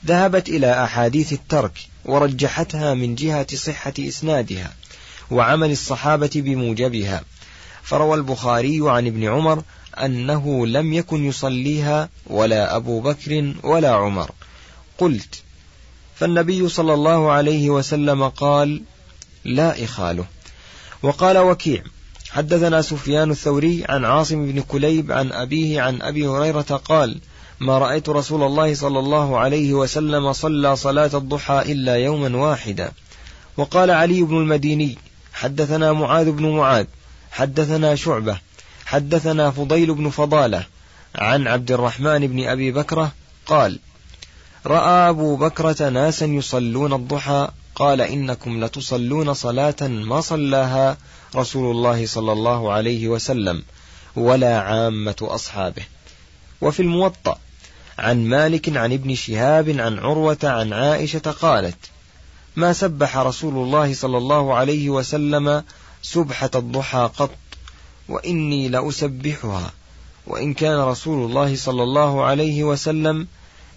ذهبت 0.06 0.48
إلى 0.48 0.84
أحاديث 0.84 1.32
الترك 1.32 1.78
ورجحتها 2.04 2.94
من 2.94 3.14
جهة 3.14 3.46
صحة 3.56 3.92
إسنادها 3.98 4.72
وعمل 5.30 5.70
الصحابة 5.70 6.30
بموجبها. 6.34 7.22
فروى 7.82 8.14
البخاري 8.14 8.80
عن 8.82 9.06
ابن 9.06 9.24
عمر 9.24 9.62
أنه 9.94 10.66
لم 10.66 10.92
يكن 10.92 11.24
يصليها 11.24 12.08
ولا 12.26 12.76
أبو 12.76 13.00
بكر 13.00 13.54
ولا 13.62 13.94
عمر. 13.94 14.30
قلت 14.98 15.42
فالنبي 16.16 16.68
صلى 16.68 16.94
الله 16.94 17.32
عليه 17.32 17.70
وسلم 17.70 18.28
قال 18.28 18.82
لا 19.44 19.84
إخاله. 19.84 20.24
وقال 21.02 21.38
وكيع 21.38 21.82
حدثنا 22.38 22.82
سفيان 22.82 23.30
الثوري 23.30 23.84
عن 23.88 24.04
عاصم 24.04 24.52
بن 24.52 24.60
كليب 24.60 25.12
عن 25.12 25.32
أبيه 25.32 25.80
عن 25.80 26.02
أبي 26.02 26.26
هريرة 26.26 26.60
قال 26.60 27.18
ما 27.60 27.78
رأيت 27.78 28.08
رسول 28.08 28.42
الله 28.42 28.74
صلى 28.74 28.98
الله 28.98 29.38
عليه 29.38 29.74
وسلم 29.74 30.32
صلى 30.32 30.76
صلاة 30.76 31.10
الضحى 31.14 31.72
إلا 31.72 31.94
يوما 31.96 32.36
واحدا 32.36 32.92
وقال 33.56 33.90
علي 33.90 34.22
بن 34.22 34.36
المديني 34.36 34.98
حدثنا 35.32 35.92
معاذ 35.92 36.30
بن 36.30 36.56
معاذ 36.56 36.86
حدثنا 37.30 37.94
شعبة 37.94 38.38
حدثنا 38.86 39.50
فضيل 39.50 39.94
بن 39.94 40.10
فضالة 40.10 40.64
عن 41.14 41.46
عبد 41.46 41.72
الرحمن 41.72 42.26
بن 42.26 42.48
أبي 42.48 42.72
بكرة 42.72 43.12
قال 43.46 43.78
رأى 44.66 45.10
أبو 45.10 45.36
بكرة 45.36 45.88
ناسا 45.88 46.26
يصلون 46.26 46.92
الضحى 46.92 47.48
قال 47.78 48.00
إنكم 48.00 48.64
لتصلون 48.64 49.34
صلاة 49.34 49.76
ما 49.82 50.20
صلاها 50.20 50.96
رسول 51.36 51.70
الله 51.70 52.06
صلى 52.06 52.32
الله 52.32 52.72
عليه 52.72 53.08
وسلم 53.08 53.62
ولا 54.16 54.60
عامة 54.60 55.16
أصحابه. 55.22 55.82
وفي 56.60 56.82
الموطأ 56.82 57.38
عن 57.98 58.24
مالك 58.24 58.76
عن 58.76 58.92
ابن 58.92 59.14
شهاب 59.14 59.68
عن 59.68 59.98
عروة 59.98 60.38
عن 60.42 60.72
عائشة 60.72 61.18
قالت 61.40 61.76
ما 62.56 62.72
سبح 62.72 63.16
رسول 63.16 63.54
الله 63.54 63.94
صلى 63.94 64.18
الله 64.18 64.54
عليه 64.54 64.90
وسلم 64.90 65.64
سبحة 66.02 66.50
الضحى 66.54 67.10
قط 67.18 67.30
وإني 68.08 68.68
لأسبحها 68.68 69.72
وإن 70.26 70.54
كان 70.54 70.78
رسول 70.78 71.30
الله 71.30 71.56
صلى 71.56 71.82
الله 71.82 72.24
عليه 72.24 72.64
وسلم 72.64 73.26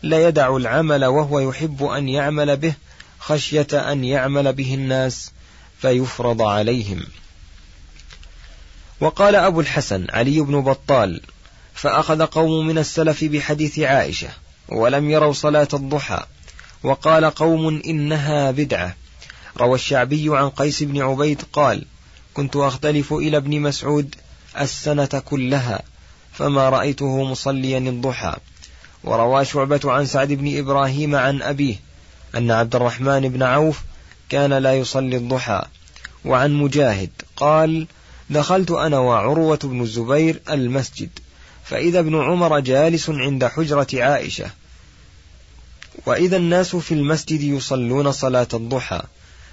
لا 0.03 0.27
يدع 0.27 0.55
العمل 0.55 1.05
وهو 1.05 1.39
يحب 1.39 1.83
أن 1.83 2.09
يعمل 2.09 2.57
به 2.57 2.73
خشية 3.21 3.67
أن 3.73 4.03
يعمل 4.03 4.53
به 4.53 4.73
الناس 4.73 5.31
فيفرض 5.81 6.41
عليهم. 6.41 7.03
وقال 8.99 9.35
أبو 9.35 9.61
الحسن 9.61 10.07
علي 10.09 10.39
بن 10.39 10.61
بطال 10.61 11.21
فأخذ 11.73 12.25
قوم 12.25 12.67
من 12.67 12.77
السلف 12.77 13.23
بحديث 13.23 13.79
عائشة 13.79 14.29
ولم 14.69 15.09
يروا 15.09 15.33
صلاة 15.33 15.67
الضحى 15.73 16.23
وقال 16.83 17.25
قوم 17.25 17.81
إنها 17.85 18.51
بدعة. 18.51 18.95
روى 19.57 19.75
الشعبي 19.75 20.37
عن 20.37 20.49
قيس 20.49 20.83
بن 20.83 21.01
عبيد 21.01 21.41
قال 21.53 21.85
كنت 22.33 22.55
أختلف 22.55 23.13
إلى 23.13 23.37
ابن 23.37 23.59
مسعود 23.59 24.15
السنة 24.59 25.21
كلها 25.25 25.81
فما 26.33 26.69
رأيته 26.69 27.23
مصليا 27.23 27.77
الضحى. 27.77 28.35
وروى 29.03 29.45
شعبة 29.45 29.81
عن 29.85 30.05
سعد 30.05 30.33
بن 30.33 30.57
إبراهيم 30.57 31.15
عن 31.15 31.41
أبيه 31.41 31.90
أن 32.37 32.51
عبد 32.51 32.75
الرحمن 32.75 33.29
بن 33.29 33.43
عوف 33.43 33.81
كان 34.29 34.53
لا 34.53 34.73
يصلي 34.73 35.17
الضحى. 35.17 35.61
وعن 36.25 36.53
مجاهد 36.53 37.09
قال 37.35 37.87
دخلت 38.29 38.71
أنا 38.71 38.99
وعروة 38.99 39.59
بن 39.63 39.81
الزبير 39.81 40.41
المسجد 40.49 41.09
فإذا 41.63 41.99
ابن 41.99 42.21
عمر 42.21 42.59
جالس 42.59 43.09
عند 43.09 43.45
حجرة 43.45 43.87
عائشة. 43.93 44.49
وإذا 46.05 46.37
الناس 46.37 46.75
في 46.75 46.93
المسجد 46.93 47.41
يصلون 47.41 48.11
صلاة 48.11 48.47
الضحى. 48.53 49.01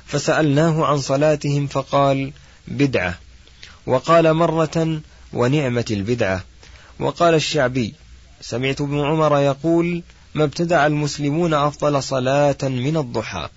فسألناه 0.07 0.87
عن 0.87 0.99
صلاتهم 0.99 1.67
فقال 1.67 2.33
بدعة. 2.69 3.19
وقال 3.87 4.35
مرة 4.35 5.01
ونعمة 5.33 5.85
البدعة. 5.91 6.45
وقال 7.01 7.35
الشعبي 7.35 7.95
سمعت 8.41 8.81
ابن 8.81 9.01
عمر 9.01 9.39
يقول 9.39 10.03
ما 10.39 10.45
ابتدع 10.45 10.87
المسلمون 10.87 11.55
أفضل 11.55 12.03
صلاة 12.03 12.57
من 12.63 12.97
الضحى. 12.97 13.49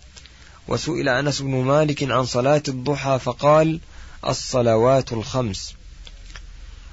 وسئل 0.67 1.09
أنس 1.09 1.41
بن 1.41 1.55
مالك 1.55 2.11
عن 2.11 2.25
صلاة 2.25 2.63
الضحى 2.67 3.19
فقال 3.19 3.79
الصلوات 4.27 5.13
الخمس. 5.13 5.73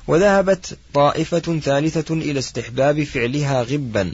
وذهبت 0.06 0.78
طائفة 0.94 1.60
ثالثة 1.60 2.14
إلى 2.14 2.38
استحباب 2.38 3.04
فعلها 3.04 3.62
غبا 3.62 4.12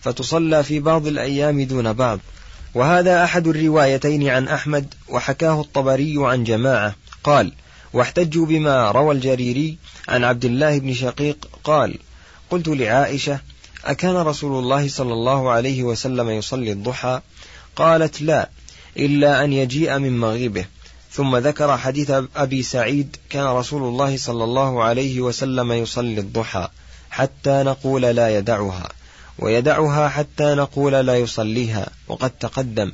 فتصلى 0.00 0.64
في 0.64 0.80
بعض 0.80 1.06
الأيام 1.06 1.62
دون 1.62 1.92
بعض. 1.92 2.18
وهذا 2.74 3.24
أحد 3.24 3.48
الروايتين 3.48 4.28
عن 4.28 4.48
أحمد 4.48 4.94
وحكاه 5.08 5.60
الطبري 5.60 6.14
عن 6.18 6.44
جماعة. 6.44 6.94
قال 7.24 7.52
واحتجوا 7.92 8.46
بما 8.46 8.90
روى 8.90 9.14
الجريري 9.14 9.76
عن 10.08 10.24
عبد 10.24 10.44
الله 10.44 10.78
بن 10.78 10.94
شقيق 10.94 11.48
قال 11.64 11.98
قلت 12.50 12.68
لعائشة 12.68 13.40
أكان 13.84 14.16
رسول 14.16 14.58
الله 14.58 14.88
صلى 14.88 15.12
الله 15.12 15.50
عليه 15.50 15.82
وسلم 15.82 16.30
يصلي 16.30 16.72
الضحى؟ 16.72 17.20
قالت 17.76 18.22
لا 18.22 18.48
إلا 18.96 19.44
أن 19.44 19.52
يجيء 19.52 19.98
من 19.98 20.18
مغيبه. 20.18 20.64
ثم 21.12 21.36
ذكر 21.36 21.78
حديث 21.78 22.12
أبي 22.36 22.62
سعيد 22.62 23.16
كان 23.30 23.44
رسول 23.44 23.82
الله 23.82 24.16
صلى 24.16 24.44
الله 24.44 24.82
عليه 24.82 25.20
وسلم 25.20 25.72
يصلي 25.72 26.20
الضحى 26.20 26.68
حتى 27.10 27.62
نقول 27.62 28.02
لا 28.02 28.38
يدعها 28.38 28.88
ويدعها 29.38 30.08
حتى 30.08 30.54
نقول 30.54 30.92
لا 30.92 31.16
يصليها 31.16 31.88
وقد 32.08 32.30
تقدم. 32.30 32.92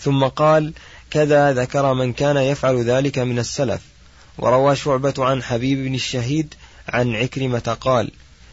ثم 0.00 0.24
قال 0.24 0.72
كذا 1.10 1.52
ذكر 1.52 1.94
من 1.94 2.12
كان 2.12 2.36
يفعل 2.36 2.84
ذلك 2.84 3.18
من 3.18 3.38
السلف. 3.38 3.80
وروى 4.38 4.76
شعبة 4.76 5.14
عن 5.18 5.42
حبيب 5.42 5.78
بن 5.78 5.94
الشهيد 5.94 6.54
عن 6.88 7.14
عكرمة 7.14 7.76
قال 7.80 8.10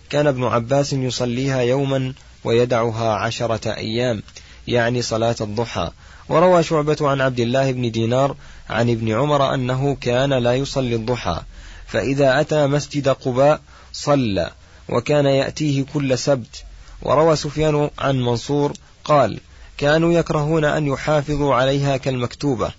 كان 0.10 0.28
ابن 0.28 0.44
عباس 0.44 0.94
يصليها 0.94 1.62
يوما 1.62 2.14
ويدعها 2.44 3.14
عشرة 3.14 3.74
أيام 3.74 4.24
يعني 4.68 5.02
صلاة 5.02 5.36
الضحى. 5.42 5.92
وروى 6.30 6.64
شعبة 6.64 6.98
عن 7.02 7.22
عبد 7.22 7.40
الله 7.40 7.72
بن 7.72 7.92
دينار 7.92 8.36
عن 8.70 8.90
ابن 8.90 9.12
عمر 9.12 9.54
أنه 9.54 9.96
كان 10.02 10.34
لا 10.34 10.56
يصلي 10.56 10.96
الضحى 10.96 11.42
فإذا 11.88 12.42
أتى 12.42 12.68
مسجد 12.68 13.10
قباء 13.10 13.62
صلى 13.94 14.52
وكان 14.90 15.26
يأتيه 15.26 15.86
كل 15.94 16.18
سبت. 16.18 16.64
وروى 17.02 17.36
سفيان 17.36 17.90
عن 18.00 18.22
منصور 18.22 18.74
قال 19.04 19.40
كانوا 19.78 20.14
يكرهون 20.14 20.66
أن 20.66 20.88
يحافظوا 20.88 21.56
عليها 21.56 21.98
كالمكتوبة 21.98 22.72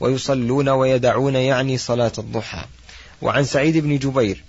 ويصلون 0.00 0.68
ويدعون 0.68 1.34
يعني 1.34 1.78
صلاة 1.78 2.12
الضحى. 2.18 2.64
وعن 3.22 3.44
سعيد 3.44 3.76
بن 3.76 3.98
جبير 3.98 4.44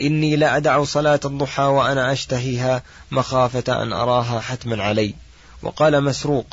إني 0.00 0.36
لا 0.36 0.56
أدع 0.56 0.84
صلاة 0.84 1.20
الضحى 1.24 1.62
وأنا 1.62 2.12
أشتهيها 2.12 2.82
مخافة 3.10 3.82
أن 3.82 3.92
أراها 3.92 4.40
حتما 4.40 4.82
علي. 4.82 5.14
وقال 5.62 6.04
مسروق 6.04 6.46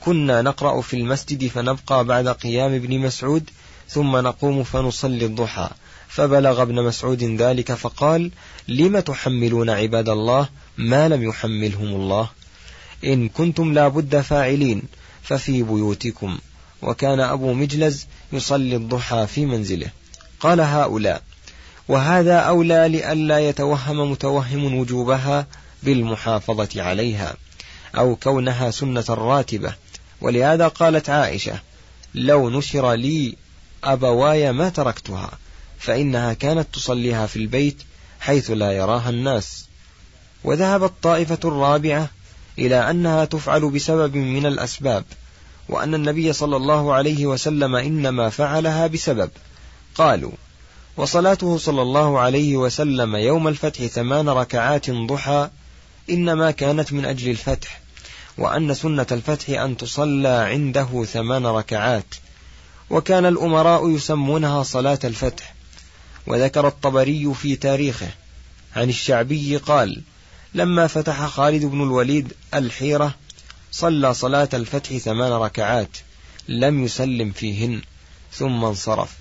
كنا 0.00 0.42
نقرأ 0.42 0.80
في 0.80 0.96
المسجد 0.96 1.46
فنبقى 1.46 2.04
بعد 2.04 2.28
قيام 2.28 2.74
ابن 2.74 2.98
مسعود 2.98 3.50
ثم 3.88 4.16
نقوم 4.16 4.64
فنصلي 4.64 5.26
الضحى. 5.26 5.68
فبلغ 6.08 6.62
ابن 6.62 6.82
مسعود 6.82 7.22
ذلك 7.22 7.72
فقال 7.72 8.30
لم 8.68 9.00
تحملون 9.00 9.70
عباد 9.70 10.08
الله 10.08 10.48
ما 10.78 11.08
لم 11.08 11.22
يحملهم 11.22 11.88
الله؟ 11.88 12.30
إن 13.04 13.28
كنتم 13.28 13.72
لابد 13.72 14.20
فاعلين 14.20 14.82
ففي 15.22 15.62
بيوتكم. 15.62 16.38
وكان 16.82 17.20
أبو 17.20 17.52
مجلز 17.52 18.06
يصلي 18.32 18.76
الضحى 18.76 19.26
في 19.26 19.46
منزله. 19.46 19.90
قال 20.40 20.60
هؤلاء 20.60 21.22
وهذا 21.88 22.38
أولى 22.38 22.88
لئلا 22.88 23.48
يتوهم 23.48 24.10
متوهم 24.10 24.74
وجوبها 24.74 25.46
بالمحافظة 25.82 26.82
عليها 26.82 27.34
أو 27.96 28.16
كونها 28.16 28.70
سنة 28.70 29.04
راتبة. 29.08 29.74
ولهذا 30.20 30.68
قالت 30.68 31.10
عائشة 31.10 31.60
لو 32.14 32.50
نشر 32.50 32.92
لي 32.92 33.36
أبواي 33.84 34.52
ما 34.52 34.68
تركتها 34.68 35.30
فإنها 35.78 36.32
كانت 36.32 36.66
تصليها 36.72 37.26
في 37.26 37.36
البيت 37.36 37.82
حيث 38.20 38.50
لا 38.50 38.72
يراها 38.72 39.10
الناس. 39.10 39.66
وذهبت 40.44 40.92
طائفة 41.02 41.38
الرابعة 41.44 42.10
إلى 42.58 42.90
أنها 42.90 43.24
تفعل 43.24 43.70
بسبب 43.70 44.16
من 44.16 44.46
الأسباب 44.46 45.04
وأن 45.68 45.94
النبي 45.94 46.32
صلى 46.32 46.56
الله 46.56 46.94
عليه 46.94 47.26
وسلم 47.26 47.74
إنما 47.74 48.30
فعلها 48.30 48.86
بسبب. 48.86 49.30
قالوا 49.94 50.32
وصلاته 50.96 51.58
صلى 51.58 51.82
الله 51.82 52.20
عليه 52.20 52.56
وسلم 52.56 53.16
يوم 53.16 53.48
الفتح 53.48 53.86
ثمان 53.86 54.28
ركعات 54.28 54.90
ضحى 54.90 55.50
إنما 56.10 56.50
كانت 56.50 56.92
من 56.92 57.04
أجل 57.04 57.30
الفتح 57.30 57.80
وأن 58.38 58.74
سنة 58.74 59.06
الفتح 59.12 59.60
أن 59.60 59.76
تصلى 59.76 60.28
عنده 60.28 61.04
ثمان 61.04 61.46
ركعات 61.46 62.14
وكان 62.90 63.26
الأمراء 63.26 63.90
يسمونها 63.90 64.62
صلاة 64.62 64.98
الفتح 65.04 65.54
وذكر 66.26 66.68
الطبري 66.68 67.34
في 67.34 67.56
تاريخه 67.56 68.08
عن 68.76 68.88
الشعبي 68.88 69.56
قال 69.56 70.02
لما 70.54 70.86
فتح 70.86 71.26
خالد 71.26 71.64
بن 71.64 71.82
الوليد 71.82 72.32
الحيرة 72.54 73.14
صلى 73.72 74.14
صلاة 74.14 74.48
الفتح 74.54 74.96
ثمان 74.96 75.32
ركعات 75.32 75.96
لم 76.48 76.84
يسلم 76.84 77.30
فيهن 77.30 77.82
ثم 78.32 78.64
انصرف 78.64 79.16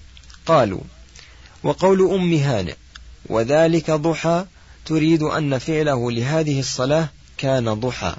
قالوا 0.46 0.82
وقول 1.66 2.02
أم 2.02 2.34
هانئ 2.34 2.76
وذلك 3.26 3.92
ضحى 3.92 4.46
تريد 4.86 5.24
أن 5.24 5.58
فعله 5.58 6.12
لهذه 6.12 6.60
الصلاة 6.60 7.10
كان 7.38 7.74
ضحى. 7.74 8.16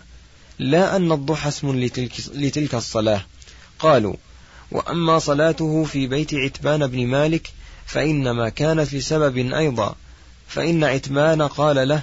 لا 0.59 0.97
أن 0.97 1.13
الضحى 1.13 1.49
اسم 1.49 1.81
لتلك, 1.81 2.13
لتلك 2.35 2.75
الصلاة. 2.75 3.25
قالوا 3.79 4.15
وأما 4.71 5.19
صلاته 5.19 5.85
في 5.85 6.07
بيت 6.07 6.35
عتبان 6.35 6.87
بن 6.87 7.07
مالك 7.07 7.51
فإنما 7.87 8.49
كانت 8.49 8.95
لسبب 8.95 9.53
أيضا. 9.53 9.95
فإن 10.49 10.85
عتبان 10.85 11.43
قال 11.43 11.89
له 11.89 12.03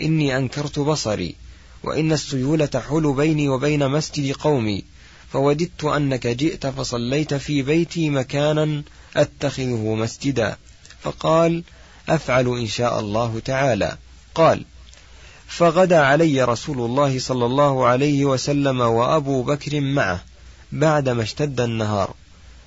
إني 0.00 0.36
أنكرت 0.36 0.78
بصري 0.78 1.34
وإن 1.82 2.12
السيول 2.12 2.68
تحول 2.68 3.14
بيني 3.14 3.48
وبين 3.48 3.88
مسجد 3.88 4.32
قومي 4.32 4.84
فوددت 5.32 5.84
أنك 5.84 6.26
جئت 6.26 6.66
فصليت 6.66 7.34
في 7.34 7.62
بيتي 7.62 8.10
مكانا 8.10 8.82
أتخذه 9.16 9.94
مسجدا. 9.94 10.56
فقال 11.04 11.62
أفعل 12.08 12.46
إن 12.46 12.66
شاء 12.66 13.00
الله 13.00 13.40
تعالى. 13.44 13.96
قال 14.34 14.64
فغدا 15.46 16.00
علي 16.00 16.42
رسول 16.44 16.78
الله 16.80 17.18
صلى 17.18 17.46
الله 17.46 17.86
عليه 17.86 18.24
وسلم 18.24 18.80
وأبو 18.80 19.42
بكر 19.42 19.80
معه 19.80 20.24
بعدما 20.72 21.22
اشتد 21.22 21.60
النهار. 21.60 22.14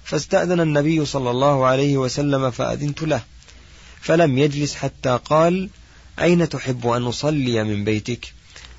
فاستأذن 0.04 0.60
النبي 0.60 1.06
صلى 1.06 1.32
الله 1.32 1.66
عليه 1.66 1.98
وسلم 1.98 2.52
فأذنت 2.52 3.04
له. 3.04 3.22
فلم 4.02 4.38
يجلس 4.38 4.76
حتى 4.76 5.20
قال 5.26 5.70
أين 6.20 6.50
تحب 6.50 6.88
أن 6.88 7.04
أصلي 7.04 7.64
من 7.64 7.84
بيتك؟ 7.84 8.34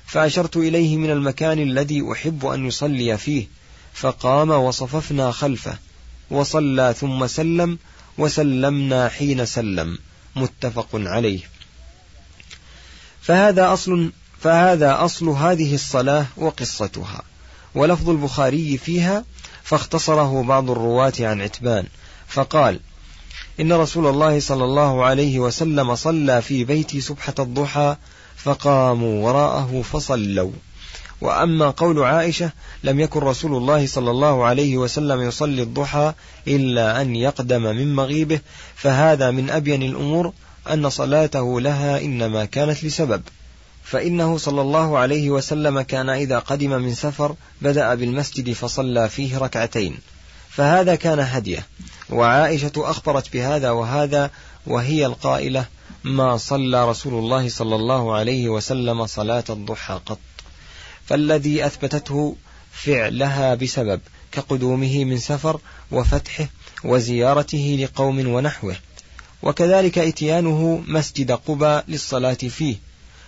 فأشرت 0.05 0.57
إليه 0.57 0.97
من 0.97 1.09
المكان 1.09 1.59
الذي 1.59 2.11
أحب 2.11 2.45
أن 2.45 2.65
يصلي 2.65 3.17
فيه. 3.17 3.47
فقام 3.93 4.49
وصففنا 4.49 5.31
خلفه. 5.31 5.77
وصلى 6.31 6.95
ثم 6.99 7.27
سلم 7.27 7.77
وسلمنا 8.19 9.09
حين 9.09 9.45
سلم. 9.45 9.97
متفق 10.35 10.87
عليه. 10.93 11.39
فهذا 13.21 13.73
أصل 13.73 14.11
فهذا 14.41 15.05
أصل 15.05 15.29
هذه 15.29 15.75
الصلاة 15.75 16.25
وقصتها. 16.37 17.21
ولفظ 17.75 18.09
البخاري 18.09 18.77
فيها 18.77 19.25
فاختصره 19.63 20.43
بعض 20.43 20.71
الرواة 20.71 21.13
عن 21.19 21.41
عتبان. 21.41 21.85
فقال 22.27 22.79
إن 23.59 23.73
رسول 23.73 24.07
الله 24.07 24.39
صلى 24.39 24.63
الله 24.63 25.05
عليه 25.05 25.39
وسلم 25.39 25.95
صلى 25.95 26.41
في 26.41 26.63
بيتي 26.63 27.01
سبحة 27.01 27.33
الضحى 27.39 27.95
فقاموا 28.37 29.25
وراءه 29.25 29.81
فصلوا. 29.81 30.51
وأما 31.21 31.69
قول 31.69 32.03
عائشة 32.03 32.51
لم 32.83 32.99
يكن 32.99 33.19
رسول 33.19 33.55
الله 33.55 33.87
صلى 33.87 34.11
الله 34.11 34.43
عليه 34.45 34.77
وسلم 34.77 35.21
يصلي 35.21 35.61
الضحى 35.61 36.13
إلا 36.47 37.01
أن 37.01 37.15
يقدم 37.15 37.61
من 37.61 37.95
مغيبه 37.95 38.39
فهذا 38.75 39.31
من 39.31 39.49
أبين 39.49 39.83
الأمور 39.83 40.33
أن 40.69 40.89
صلاته 40.89 41.61
لها 41.61 42.01
إنما 42.01 42.45
كانت 42.45 42.83
لسبب. 42.83 43.21
فإنه 43.83 44.37
صلى 44.37 44.61
الله 44.61 44.97
عليه 44.97 45.29
وسلم 45.29 45.81
كان 45.81 46.09
إذا 46.09 46.39
قدم 46.39 46.69
من 46.69 46.95
سفر 46.95 47.35
بدأ 47.61 47.95
بالمسجد 47.95 48.53
فصلى 48.53 49.09
فيه 49.09 49.37
ركعتين. 49.37 49.97
فهذا 50.49 50.95
كان 50.95 51.19
هديه. 51.19 51.67
وعائشة 52.09 52.71
أخبرت 52.77 53.33
بهذا 53.33 53.69
وهذا 53.71 54.31
وهي 54.67 55.05
القائلة 55.05 55.65
ما 56.03 56.37
صلى 56.37 56.89
رسول 56.89 57.13
الله 57.13 57.49
صلى 57.49 57.75
الله 57.75 58.15
عليه 58.15 58.49
وسلم 58.49 59.05
صلاة 59.05 59.43
الضحى 59.49 59.99
قط. 60.05 60.19
فالذي 61.09 61.65
أثبتته 61.65 62.35
فعلها 62.71 63.55
بسبب 63.55 64.01
كقدومه 64.31 65.05
من 65.05 65.17
سفر 65.17 65.59
وفتحه 65.91 66.47
وزيارته 66.83 67.77
لقوم 67.81 68.27
ونحوه. 68.27 68.75
وكذلك 69.43 69.97
إتيانه 69.97 70.83
مسجد 70.87 71.31
قبى 71.31 71.81
للصلاة 71.87 72.33
فيه. 72.33 72.75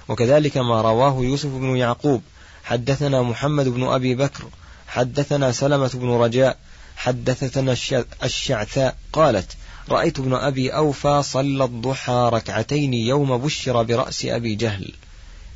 وكذلك 0.07 0.57
ما 0.57 0.81
رواه 0.81 1.23
يوسف 1.23 1.49
بن 1.49 1.77
يعقوب 1.77 2.21
حدثنا 2.63 3.21
محمد 3.21 3.67
بن 3.67 3.83
أبي 3.83 4.15
بكر 4.15 4.43
حدثنا 4.87 5.51
سلمة 5.51 5.91
بن 5.93 6.09
رجاء 6.09 6.57
حدثتنا 6.95 7.75
الشعثاء 8.23 8.95
قالت 9.13 9.51
رأيت 9.89 10.19
ابن 10.19 10.33
أبي 10.33 10.69
أوفى 10.69 11.23
صلى 11.23 11.63
الضحى 11.63 12.29
ركعتين 12.33 12.93
يوم 12.93 13.37
بشر 13.37 13.83
برأس 13.83 14.25
أبي 14.25 14.55
جهل. 14.55 14.93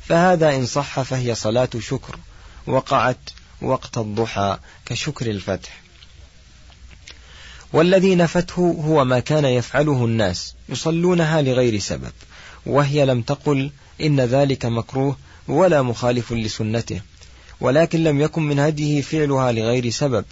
فهذا 0.08 0.56
إن 0.56 0.66
صح 0.66 1.02
فهي 1.02 1.34
صلاة 1.34 1.68
شكر. 1.78 2.18
وقعت 2.66 3.30
وقت 3.62 3.98
الضحى 3.98 4.58
كشكر 4.86 5.30
الفتح. 5.30 5.80
والذي 7.72 8.14
نفته 8.14 8.82
هو 8.86 9.04
ما 9.04 9.20
كان 9.20 9.44
يفعله 9.44 10.04
الناس 10.04 10.54
يصلونها 10.68 11.42
لغير 11.42 11.78
سبب. 11.78 12.12
وهي 12.66 13.04
لم 13.04 13.22
تقل 13.22 13.70
إن 14.00 14.20
ذلك 14.20 14.64
مكروه 14.64 15.16
ولا 15.48 15.82
مخالف 15.82 16.32
لسنته. 16.32 17.00
ولكن 17.60 18.04
لم 18.04 18.20
يكن 18.20 18.42
من 18.42 18.58
هديه 18.58 19.02
فعلها 19.02 19.52
لغير 19.52 19.90
سبب. 19.90 20.24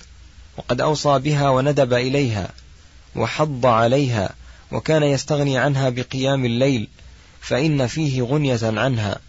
وقد 0.56 0.80
أوصى 0.80 1.18
بها 1.18 1.48
وندب 1.48 1.92
إليها 1.92 2.50
وحض 3.16 3.66
عليها 3.66 4.34
وكان 4.72 5.02
يستغني 5.02 5.58
عنها 5.58 5.88
بقيام 5.88 6.44
الليل 6.44 6.88
فإن 7.40 7.87
فيه 7.87 8.22
غنية 8.22 8.60
عنها. 8.62 9.20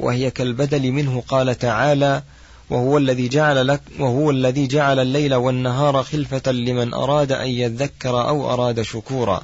وهي 0.00 0.30
كالبدل 0.30 0.92
منه 0.92 1.22
قال 1.28 1.58
تعالى 1.58 2.22
وهو 2.70 2.98
الذي 2.98 3.28
جعل 3.28 3.66
لك 3.66 3.80
وهو 3.98 4.30
الذي 4.30 4.66
جعل 4.66 4.98
الليل 4.98 5.34
والنهار 5.34 6.02
خلفة 6.02 6.52
لمن 6.52 6.94
أراد 6.94 7.32
أن 7.32 7.48
يذكر 7.48 8.28
أو 8.28 8.52
أراد 8.52 8.82
شكورا. 8.82 9.42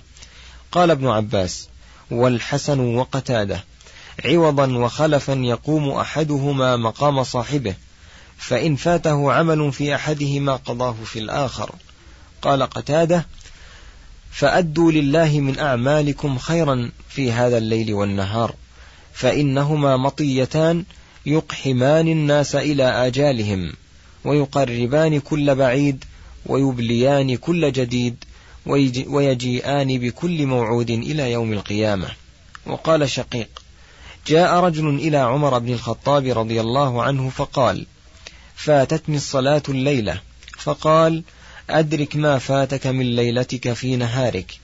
قال 0.72 0.90
ابن 0.90 1.06
عباس 1.06 1.68
والحسن 2.10 2.80
وقتاده 2.80 3.64
عوضا 4.24 4.76
وخلفا 4.76 5.32
يقوم 5.32 5.90
أحدهما 5.90 6.76
مقام 6.76 7.22
صاحبه 7.24 7.74
فإن 8.38 8.76
فاته 8.76 9.32
عمل 9.32 9.72
في 9.72 9.94
أحدهما 9.94 10.56
قضاه 10.56 10.94
في 11.04 11.18
الآخر. 11.18 11.70
قال 12.42 12.62
قتاده 12.62 13.26
فأدوا 14.30 14.92
لله 14.92 15.40
من 15.40 15.58
أعمالكم 15.58 16.38
خيرا 16.38 16.90
في 17.08 17.32
هذا 17.32 17.58
الليل 17.58 17.94
والنهار. 17.94 18.54
فإنهما 19.16 19.96
مطيتان 19.96 20.84
يقحمان 21.26 22.08
الناس 22.08 22.56
إلى 22.56 23.06
آجالهم 23.06 23.72
ويقربان 24.24 25.20
كل 25.20 25.54
بعيد 25.54 26.04
ويبليان 26.46 27.36
كل 27.36 27.72
جديد 27.72 28.24
ويجيئان 29.06 29.98
بكل 29.98 30.46
موعود 30.46 30.90
إلى 30.90 31.32
يوم 31.32 31.52
القيامة. 31.52 32.08
وقال 32.66 33.10
شقيق 33.10 33.48
جاء 34.26 34.54
رجل 34.54 34.88
إلى 34.88 35.16
عمر 35.16 35.58
بن 35.58 35.72
الخطاب 35.72 36.38
رضي 36.38 36.60
الله 36.60 37.02
عنه 37.02 37.30
فقال 37.30 37.86
فاتتني 38.54 39.16
الصلاة 39.16 39.62
الليلة. 39.68 40.20
فقال 40.58 41.22
أدرك 41.70 42.16
ما 42.16 42.38
فاتك 42.38 42.86
من 42.86 43.16
ليلتك 43.16 43.72
في 43.72 43.96
نهارك. 43.96 44.58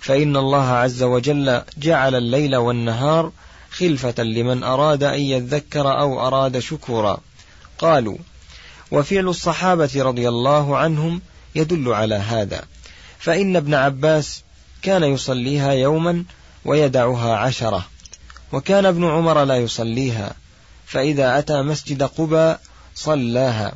فإن 0.00 0.36
الله 0.36 0.66
عز 0.66 1.02
وجل 1.02 1.62
جعل 1.78 2.14
الليل 2.14 2.56
والنهار 2.56 3.32
خلفة 3.78 4.22
لمن 4.22 4.62
أراد 4.62 5.02
أن 5.02 5.20
يذكر 5.20 5.98
أو 6.00 6.26
أراد 6.26 6.58
شكورا. 6.58 7.20
قالوا 7.78 8.16
وفعل 8.90 9.28
الصحابة 9.28 9.90
رضي 9.96 10.28
الله 10.28 10.76
عنهم 10.76 11.20
يدل 11.54 11.92
على 11.92 12.14
هذا. 12.14 12.64
فإن 13.18 13.56
ابن 13.56 13.74
عباس 13.74 14.42
كان 14.82 15.04
يصليها 15.04 15.72
يوما 15.72 16.24
ويدعها 16.64 17.36
عشرة 17.36 17.86
وكان 18.52 18.86
ابن 18.86 19.04
عمر 19.04 19.44
لا 19.44 19.56
يصليها 19.56 20.34
فإذا 20.86 21.38
أتى 21.38 21.62
مسجد 21.62 22.02
قبى 22.02 22.56
صلاها 22.94 23.74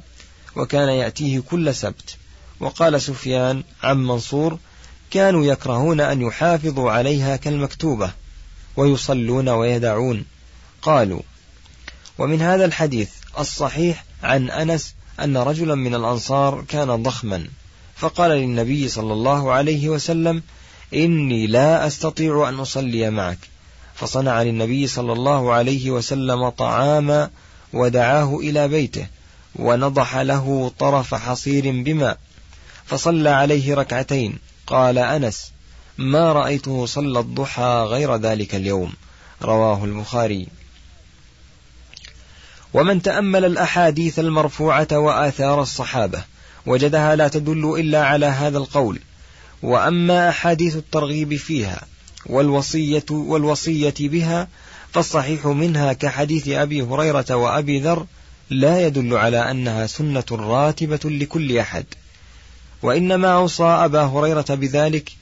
وكان 0.56 0.88
يأتيه 0.88 1.40
كل 1.40 1.74
سبت. 1.74 2.16
وقال 2.60 3.02
سفيان 3.02 3.62
عن 3.82 3.96
منصور 4.04 4.58
كانوا 5.10 5.44
يكرهون 5.44 6.00
أن 6.00 6.22
يحافظوا 6.22 6.90
عليها 6.90 7.36
كالمكتوبة. 7.36 8.12
ويصلون 8.78 9.48
ويدعون. 9.48 10.24
قالوا 10.82 11.22
ومن 12.18 12.42
هذا 12.42 12.64
الحديث 12.64 13.10
الصحيح 13.38 14.04
عن 14.22 14.50
أنس 14.50 14.94
أن 15.20 15.36
رجلا 15.36 15.74
من 15.74 15.94
الأنصار 15.94 16.64
كان 16.68 17.02
ضخما 17.02 17.46
فقال 17.96 18.30
للنبي 18.30 18.88
صلى 18.88 19.12
الله 19.12 19.52
عليه 19.52 19.88
وسلم 19.88 20.42
إني 20.94 21.46
لا 21.46 21.86
أستطيع 21.86 22.48
أن 22.48 22.54
أصلي 22.54 23.10
معك. 23.10 23.38
فصنع 23.94 24.42
للنبي 24.42 24.86
صلى 24.86 25.12
الله 25.12 25.52
عليه 25.52 25.90
وسلم 25.90 26.48
طعاما 26.48 27.30
ودعاه 27.72 28.36
إلى 28.36 28.68
بيته 28.68 29.06
ونضح 29.56 30.16
له 30.16 30.72
طرف 30.78 31.14
حصير 31.14 31.82
بماء 31.82 32.18
فصلى 32.86 33.30
عليه 33.30 33.74
ركعتين. 33.74 34.38
قال 34.66 34.98
أنس 34.98 35.52
ما 35.98 36.32
رأيته 36.32 36.86
صلى 36.86 37.20
الضحى 37.20 37.86
غير 37.88 38.16
ذلك 38.16 38.54
اليوم. 38.54 38.92
رواه 39.42 39.84
البخاري. 39.84 40.46
ومن 42.74 43.02
تأمل 43.02 43.44
الأحاديث 43.44 44.18
المرفوعة 44.18 44.88
وآثار 44.92 45.62
الصحابة 45.62 46.24
وجدها 46.66 47.16
لا 47.16 47.28
تدل 47.28 47.74
إلا 47.78 48.04
على 48.04 48.26
هذا 48.26 48.58
القول. 48.58 49.00
وأما 49.62 50.28
أحاديث 50.28 50.76
الترغيب 50.76 51.36
فيها 51.36 51.80
والوصية 52.26 53.06
والوصية 53.10 53.94
بها 54.00 54.48
فالصحيح 54.92 55.46
منها 55.46 55.92
كحديث 55.92 56.48
أبي 56.48 56.82
هريرة 56.82 57.34
وأبي 57.34 57.80
ذر 57.80 58.06
لا 58.50 58.86
يدل 58.86 59.16
على 59.16 59.50
أنها 59.50 59.86
سنة 59.86 60.24
راتبة 60.30 61.00
لكل 61.04 61.58
أحد. 61.58 61.84
وإنما 62.82 63.34
أوصى 63.34 63.64
أبا 63.64 64.02
هريرة 64.02 64.46
بذلك 64.48 65.12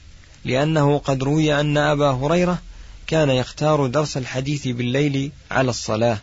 لأنه 0.47 0.97
قد 0.97 1.23
روي 1.23 1.59
أن 1.59 1.77
أبا 1.77 2.11
هريرة 2.11 2.59
كان 3.07 3.29
يختار 3.29 3.87
درس 3.87 4.17
الحديث 4.17 4.67
بالليل 4.67 5.31
على 5.51 5.69
الصلاة 5.69 6.17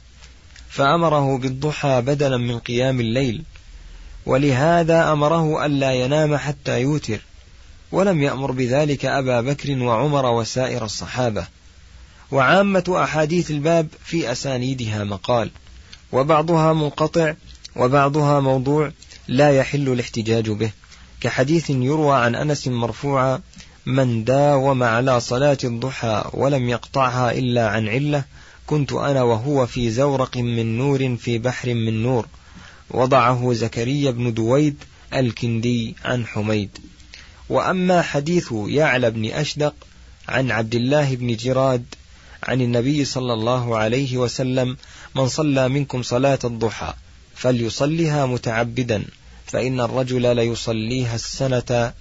فأمره 0.68 1.38
بالضحى 1.38 2.02
بدلا 2.06 2.37
من 2.37 2.58
قيام 2.58 3.00
الليل 3.00 3.42
ولهذا 4.26 5.12
أمره 5.12 5.66
ألا 5.66 5.92
ينام 5.92 6.37
حتى 6.37 6.80
يوتر 6.80 7.20
ولم 7.92 8.22
يأمر 8.22 8.52
بذلك 8.52 9.04
أبا 9.04 9.40
بكر 9.40 9.78
وعمر 9.78 10.26
وسائر 10.26 10.84
الصحابة. 10.84 11.46
وعامة 12.30 13.00
أحاديث 13.04 13.50
الباب 13.50 13.88
في 14.04 14.32
أسانيدها 14.32 15.04
مقال 15.04 15.50
وبعضها 16.12 16.72
منقطع 16.72 17.34
وبعضها 17.76 18.40
موضوع 18.40 18.92
لا 19.28 19.50
يحل 19.50 19.88
الاحتجاج 19.88 20.50
به 20.50 20.70
كحديث 21.20 21.70
يروى 21.70 22.16
عن 22.16 22.34
أنس 22.34 22.68
مرفوعا 22.68 23.40
من 23.86 24.24
داوم 24.24 24.82
على 24.82 25.20
صلاة 25.20 25.58
الضحى 25.64 26.24
ولم 26.32 26.68
يقطعها 26.68 27.32
إلا 27.32 27.68
عن 27.68 27.88
علة 27.88 28.24
كنت 28.66 28.92
أنا 28.92 29.22
وهو 29.22 29.66
في 29.66 29.90
زورق 29.90 30.36
من 30.36 30.78
نور 30.78 31.16
في 31.16 31.38
بحر 31.38 31.74
من 31.74 32.02
نور. 32.02 32.26
وضعه 32.90 33.52
زكريا 33.52 34.10
بن 34.10 34.34
دويد 34.34 34.76
الكندي 35.14 35.96
عن 36.04 36.26
حميد. 36.26 36.78
وأما 37.48 38.02
حديث 38.02 38.48
يعلى 38.52 39.10
بن 39.10 39.24
أشدق 39.24 39.74
عن 40.28 40.50
عبد 40.50 40.74
الله 40.74 41.16
بن 41.16 41.36
جراد 41.36 41.84
عن 42.42 42.60
النبي 42.60 43.04
صلى 43.04 43.32
الله 43.32 43.76
عليه 43.76 44.16
وسلم 44.16 44.76
من 45.14 45.28
صلى 45.28 45.68
منكم 45.68 46.02
صلاة 46.02 46.38
الضحى 46.44 46.94
فليصلها 47.34 48.26
متعبدا 48.26 49.04
فإن 49.46 49.80
الرجل 49.80 50.36
ليصليها 50.36 51.14
السنة 51.14 51.92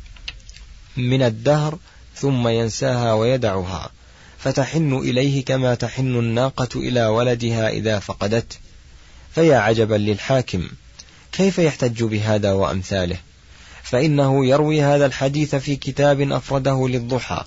من 0.97 1.21
الدهر 1.21 1.77
ثم 2.15 2.47
ينساها 2.47 3.13
ويدعها 3.13 3.91
فتحن 4.37 4.93
إليه 4.93 5.45
كما 5.45 5.75
تحن 5.75 6.15
الناقة 6.15 6.69
إلى 6.75 7.05
ولدها 7.05 7.69
إذا 7.69 7.99
فقدته. 7.99 8.57
فيا 9.35 9.57
عجبا 9.57 9.95
للحاكم 9.95 10.67
كيف 11.31 11.59
يحتج 11.59 12.03
بهذا 12.03 12.51
وأمثاله؟ 12.51 13.17
فإنه 13.83 14.45
يروي 14.45 14.81
هذا 14.81 15.05
الحديث 15.05 15.55
في 15.55 15.75
كتاب 15.75 16.31
أفرده 16.31 16.87
للضحى. 16.87 17.43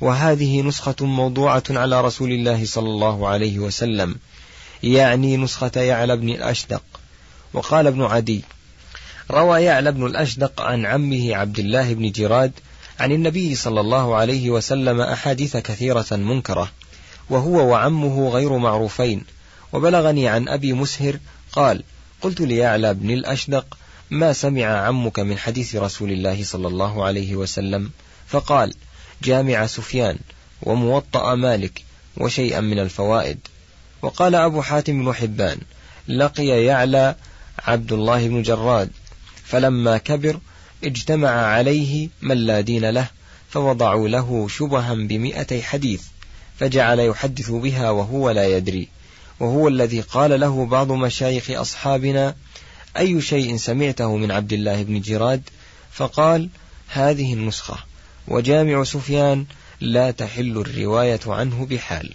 وهذه 0.00 0.62
نسخة 0.62 0.96
موضوعة 1.00 1.64
على 1.70 2.00
رسول 2.00 2.32
الله 2.32 2.64
صلى 2.64 2.88
الله 2.88 3.28
عليه 3.28 3.58
وسلم 3.58 4.16
يعني 4.82 5.36
نسخة 5.36 5.80
يعلى 5.80 6.16
بن 6.16 6.28
الأشدق. 6.28 6.82
وقال 7.52 7.86
ابن 7.86 8.02
عدي 8.02 8.44
روى 9.30 9.62
يعلى 9.62 9.92
بن 9.92 10.06
الأشدق 10.06 10.60
عن 10.60 10.86
عمه 10.86 11.36
عبد 11.36 11.58
الله 11.58 11.94
بن 11.94 12.10
جراد 12.10 12.52
عن 12.98 13.12
النبي 13.12 13.54
صلى 13.54 13.80
الله 13.80 14.16
عليه 14.16 14.50
وسلم 14.50 15.00
أحاديث 15.00 15.56
كثيرة 15.56 16.06
منكرة 16.10 16.70
وهو 17.30 17.68
وعمه 17.68 18.28
غير 18.28 18.56
معروفين. 18.56 19.24
وبلغني 19.72 20.28
عن 20.28 20.48
أبي 20.48 20.72
مسهر 20.72 21.18
قال 21.52 21.82
قلت 22.20 22.40
ليعلى 22.40 22.94
بن 22.94 23.10
الأشدق 23.10 23.76
ما 24.10 24.32
سمع 24.32 24.64
عمك 24.64 25.18
من 25.18 25.38
حديث 25.38 25.76
رسول 25.76 26.12
الله 26.12 26.44
صلى 26.44 26.68
الله 26.68 27.04
عليه 27.04 27.36
وسلم؟ 27.36 27.90
فقال 28.28 28.74
جامع 29.22 29.66
سفيان 29.66 30.18
وموطأ 30.62 31.34
مالك 31.34 31.82
وشيئا 32.16 32.60
من 32.60 32.78
الفوائد 32.78 33.38
وقال 34.02 34.34
أبو 34.34 34.62
حاتم 34.62 35.04
بن 35.04 35.12
حبان 35.12 35.58
لقي 36.08 36.46
يعلى 36.46 37.14
عبد 37.58 37.92
الله 37.92 38.28
بن 38.28 38.42
جراد 38.42 38.90
فلما 39.44 39.98
كبر 39.98 40.40
اجتمع 40.84 41.28
عليه 41.28 42.08
من 42.22 42.36
لا 42.36 42.60
دين 42.60 42.90
له 42.90 43.08
فوضعوا 43.50 44.08
له 44.08 44.48
شبها 44.48 44.94
بمئتي 44.94 45.62
حديث 45.62 46.02
فجعل 46.58 47.00
يحدث 47.00 47.50
بها 47.50 47.90
وهو 47.90 48.30
لا 48.30 48.46
يدري. 48.56 48.88
وهو 49.40 49.68
الذي 49.68 50.00
قال 50.00 50.40
له 50.40 50.66
بعض 50.66 50.92
مشايخ 50.92 51.50
أصحابنا 51.50 52.34
أي 52.96 53.20
شيء 53.20 53.56
سمعته 53.56 54.16
من 54.16 54.30
عبد 54.30 54.52
الله 54.52 54.82
بن 54.82 55.00
جراد؟ 55.00 55.42
فقال 55.92 56.48
هذه 56.88 57.34
النسخة. 57.34 57.76
وجامع 58.28 58.84
سفيان 58.84 59.46
لا 59.80 60.10
تحل 60.10 60.58
الرواية 60.58 61.20
عنه 61.26 61.66
بحال. 61.66 62.12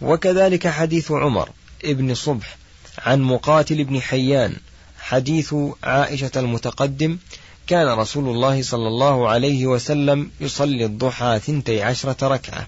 وكذلك 0.00 0.68
حديث 0.68 1.10
عمر 1.10 1.50
ابن 1.84 2.14
صبح 2.14 2.56
عن 2.98 3.22
مقاتل 3.22 3.84
بن 3.84 4.00
حيان 4.00 4.56
حديث 5.02 5.54
عائشة 5.84 6.30
المتقدم 6.36 7.18
كان 7.66 7.88
رسول 7.88 8.28
الله 8.28 8.62
صلى 8.62 8.88
الله 8.88 9.28
عليه 9.28 9.66
وسلم 9.66 10.30
يصلي 10.40 10.84
الضحى 10.84 11.40
ثنتي 11.46 11.82
عشرة 11.82 12.28
ركعة 12.28 12.66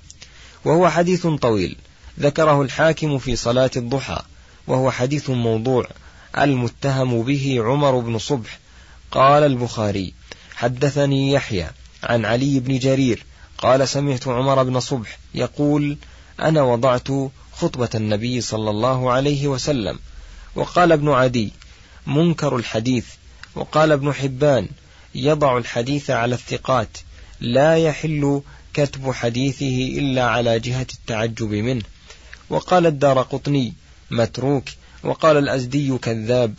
وهو 0.64 0.88
حديث 0.88 1.27
طويل 1.27 1.77
ذكره 2.20 2.62
الحاكم 2.62 3.18
في 3.18 3.37
صلاة 3.37 3.70
الضحى 3.77 4.23
وهو 4.66 4.90
حديث 4.90 5.31
موضوع 5.31 5.87
المتهم 6.38 7.23
به 7.23 7.57
عمر 7.61 7.99
بن 7.99 8.18
صبح. 8.18 8.59
قال 9.11 9.42
البخاري 9.42 10.14
حدثني 10.55 11.33
يحيى 11.33 11.70
عن 12.03 12.25
علي 12.25 12.61
بن 12.61 12.79
جرير 12.79 13.25
قال 13.59 13.88
سمعت 13.88 14.29
عمر 14.29 14.62
بن 14.62 14.81
صبح 14.81 15.18
يقول 15.35 15.97
أنا 16.40 16.62
وضعت 16.62 17.09
خطبة 17.53 17.88
النبي 17.94 18.40
صلى 18.40 18.70
الله 18.70 19.12
عليه 19.12 19.49
وسلم 19.49 19.99
وقال 20.55 20.92
ابن 20.92 21.09
عدي 21.09 21.53
منكر 22.07 22.57
الحديث. 22.57 23.07
وقال 23.55 23.93
ابن 23.93 24.12
حبان 24.12 24.69
يضع 25.14 25.59
الحديث 25.59 26.11
على 26.11 26.35
الثقات 26.35 26.99
لا 27.40 27.77
يحل 27.77 28.43
كتب 28.75 29.12
حديثه 29.12 29.99
إلا 29.99 30.25
على 30.25 30.59
جهة 30.59 30.87
التعجب 30.95 31.51
منه. 31.51 31.83
وقال 32.51 32.87
الدار 32.87 33.23
قطني 33.23 33.73
متروك. 34.11 34.64
وقال 35.03 35.37
الأزدي 35.37 35.99
كذاب. 35.99 36.55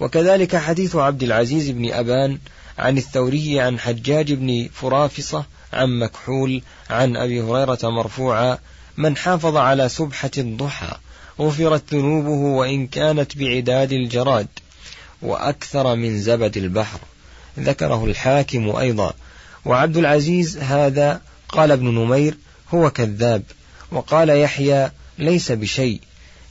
وكذلك 0.00 0.56
حديث 0.56 0.96
عبد 0.96 1.22
العزيز 1.22 1.70
بن 1.70 1.92
أبان 1.92 2.38
عن 2.78 2.98
الثوري 2.98 3.60
عن 3.60 3.78
حجاج 3.78 4.32
بن 4.32 4.68
فرافصة 4.72 5.44
عن 5.72 5.98
مكحول 5.98 6.62
عن 6.90 7.16
أبي 7.16 7.42
هريرة 7.42 7.78
مرفوعا 7.82 8.58
من 8.96 9.16
حافظ 9.16 9.56
على 9.56 9.88
سبحة 9.88 10.30
الضحى 10.38 10.96
غفرت 11.40 11.94
ذنوبه 11.94 12.56
وإن 12.56 12.86
كانت 12.86 13.36
بعداد 13.36 13.92
الجراد 13.92 14.48
وأكثر 15.22 15.94
من 15.94 16.20
زبد 16.20 16.56
البحر. 16.56 16.98
ذكره 17.58 18.04
الحاكم 18.04 18.76
أيضا. 18.76 19.12
وعبد 19.64 19.96
العزيز 19.96 20.58
هذا 20.58 21.20
قال 21.48 21.70
ابن 21.70 21.94
نمير 21.94 22.36
هو 22.74 22.90
كذاب. 22.90 23.42
وقال 23.92 24.28
يحيى 24.28 24.90
ليس 25.18 25.52
بشيء. 25.52 26.00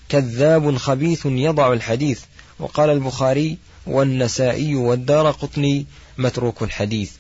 كذاب 0.10 0.78
خبيث 0.78 1.26
يضع 1.26 1.74
الحديث. 1.74 2.22
وقال 2.60 2.90
البخاري 2.90 3.58
والنسائي 3.88 4.76
والدار 4.76 5.32
قطني 5.32 5.86
متروك 6.18 6.64
الحديث. 6.64 7.12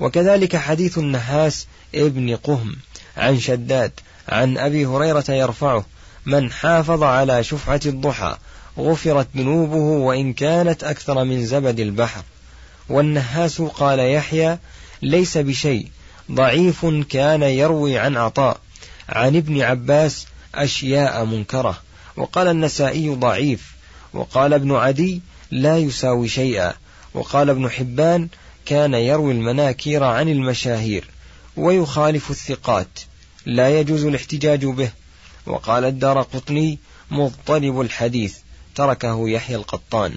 وكذلك 0.00 0.56
حديث 0.56 0.98
النحاس 0.98 1.66
ابن 1.94 2.36
قهم 2.36 2.76
عن 3.16 3.40
شداد 3.40 3.92
عن 4.28 4.58
أبي 4.58 4.86
هريرة 4.86 5.24
يرفعه 5.28 5.84
من 6.26 6.52
حافظ 6.52 7.02
على 7.02 7.44
شفعة 7.44 7.80
الضحى 7.86 8.36
غفرت 8.78 9.28
ذنوبه 9.36 9.76
وإن 9.76 10.32
كانت 10.32 10.84
أكثر 10.84 11.24
من 11.24 11.46
زبد 11.46 11.80
البحر. 11.80 12.22
والنهاس 12.88 13.62
قال 13.62 13.98
يحيى 13.98 14.58
ليس 15.02 15.38
بشيء 15.38 15.88
ضعيف 16.32 16.86
كان 17.08 17.42
يروي 17.42 17.98
عن 17.98 18.16
عطاء. 18.16 18.60
عن 19.08 19.36
ابن 19.36 19.60
عباس 19.60 20.26
أشياء 20.54 21.24
منكرة. 21.24 21.78
وقال 22.16 22.48
النسائي 22.48 23.08
ضعيف. 23.08 23.72
وقال 24.12 24.54
ابن 24.54 24.74
عدي 24.74 25.20
لا 25.50 25.78
يساوي 25.78 26.28
شيئا. 26.28 26.72
وقال 27.14 27.50
ابن 27.50 27.70
حبان 27.70 28.28
كان 28.66 28.94
يروي 28.94 29.32
المناكير 29.32 30.04
عن 30.04 30.28
المشاهير. 30.28 31.04
ويخالف 31.56 32.30
الثقات. 32.30 33.00
لا 33.46 33.80
يجوز 33.80 34.04
الاحتجاج 34.04 34.64
به. 34.64 34.90
وقال 35.46 35.84
الدار 35.84 36.22
قطني 36.22 36.78
مضطرب 37.10 37.80
الحديث. 37.80 38.36
تركه 38.74 39.28
يحيى 39.28 39.56
القطان. 39.56 40.14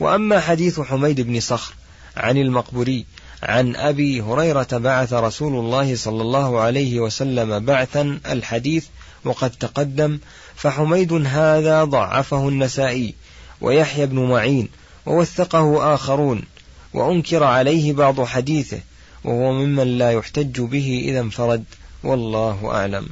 وأما 0.00 0.40
حديث 0.40 0.80
حميد 0.80 1.20
بن 1.20 1.40
صخر 1.40 1.74
عن 2.16 2.36
المقبوري 2.38 3.04
عن 3.42 3.76
أبي 3.76 4.20
هريرة 4.20 4.68
بعث 4.72 5.12
رسول 5.12 5.54
الله 5.54 5.96
صلى 5.96 6.22
الله 6.22 6.60
عليه 6.60 7.00
وسلم 7.00 7.64
بعثا 7.64 8.20
الحديث 8.26 8.86
وقد 9.24 9.50
تقدم 9.50 10.18
فحميد 10.56 11.12
هذا 11.12 11.84
ضعفه 11.84 12.48
النسائي 12.48 13.14
ويحيى 13.60 14.06
بن 14.06 14.18
معين 14.18 14.68
ووثقه 15.06 15.94
آخرون 15.94 16.42
وأنكر 16.94 17.44
عليه 17.44 17.92
بعض 17.92 18.20
حديثه 18.24 18.80
وهو 19.24 19.52
ممن 19.52 19.98
لا 19.98 20.12
يحتج 20.12 20.60
به 20.60 21.02
إذا 21.04 21.20
انفرد 21.20 21.64
والله 22.04 22.70
أعلم. 22.70 23.08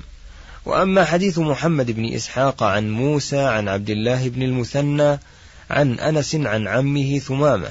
وأما 0.65 1.05
حديث 1.05 1.39
محمد 1.39 1.91
بن 1.91 2.15
إسحاق 2.15 2.63
عن 2.63 2.91
موسى 2.91 3.39
عن 3.39 3.69
عبد 3.69 3.91
الله 3.91 4.29
بن 4.29 4.43
المثنى 4.43 5.19
عن 5.71 5.99
أنس 5.99 6.35
عن 6.35 6.69
عمه 6.69 7.19
ثمامة. 7.19 7.69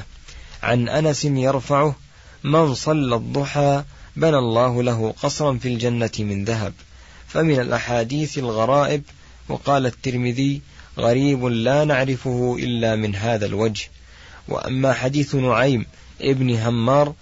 عن 0.64 0.90
أنس 0.90 1.26
يرفعه 1.26 1.96
من 2.44 2.74
صلى 2.74 3.16
الضحى 3.16 3.84
بنى 4.16 4.38
الله 4.38 4.84
له 4.84 5.14
قصرا 5.24 5.58
في 5.58 5.68
الجنة 5.68 6.12
من 6.20 6.46
ذهب. 6.46 6.74
فمن 7.28 7.60
الأحاديث 7.60 8.38
الغرائب 8.38 9.04
وقال 9.50 9.86
الترمذي 9.86 10.62
غريب 10.98 11.46
لا 11.46 11.86
نعرفه 11.86 12.58
إلا 12.60 12.96
من 12.96 13.16
هذا 13.16 13.46
الوجه. 13.46 13.90
وأما 14.48 14.94
حديث 14.94 15.36
نعيم 15.36 15.86
ابن 16.22 16.56
همار 16.56 17.14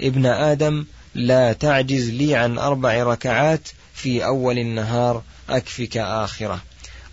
ابن 0.00 0.26
آدم 0.26 0.84
لا 1.14 1.52
تعجز 1.52 2.10
لي 2.10 2.34
عن 2.34 2.58
أربع 2.58 3.02
ركعات 3.02 3.68
في 3.96 4.24
أول 4.24 4.58
النهار 4.58 5.22
أكفك 5.48 5.96
آخرة. 5.96 6.62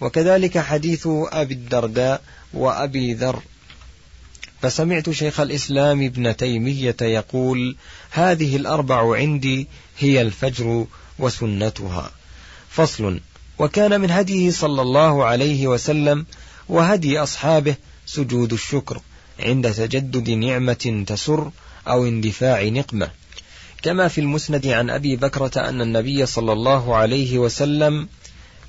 وكذلك 0.02 0.58
حديث 0.58 1.08
أبي 1.08 1.54
الدرداء 1.54 2.22
وأبي 2.54 3.14
ذر. 3.14 3.42
فسمعت 4.62 5.10
شيخ 5.10 5.40
الإسلام 5.40 6.06
ابن 6.06 6.38
تيمية 6.38 6.96
يقول 7.02 7.76
هذه 8.12 8.56
الأربع 8.56 9.16
عندي 9.16 9.68
هي 10.00 10.22
الفجر 10.22 10.86
وسنتها. 11.20 12.12
فصل 12.70 13.20
وكان 13.60 14.02
من 14.02 14.12
هديه 14.12 14.52
صلى 14.52 14.82
الله 14.82 15.26
عليه 15.26 15.68
وسلم 15.68 16.26
وهدي 16.70 17.20
أصحابه 17.20 17.76
سجود 18.06 18.54
الشكر 18.54 19.02
عند 19.40 19.74
تجدد 19.74 20.30
نعمة 20.30 21.04
تسر 21.08 21.52
أو 21.88 22.06
اندفاع 22.06 22.64
نقمة. 22.64 23.10
كما 23.84 24.08
في 24.08 24.22
المسند 24.22 24.68
عن 24.68 24.90
أبي 24.90 25.16
بكرة 25.16 25.70
أن 25.70 25.82
النبي 25.82 26.26
صلى 26.26 26.54
الله 26.54 26.96
عليه 26.96 27.38
وسلم 27.38 28.08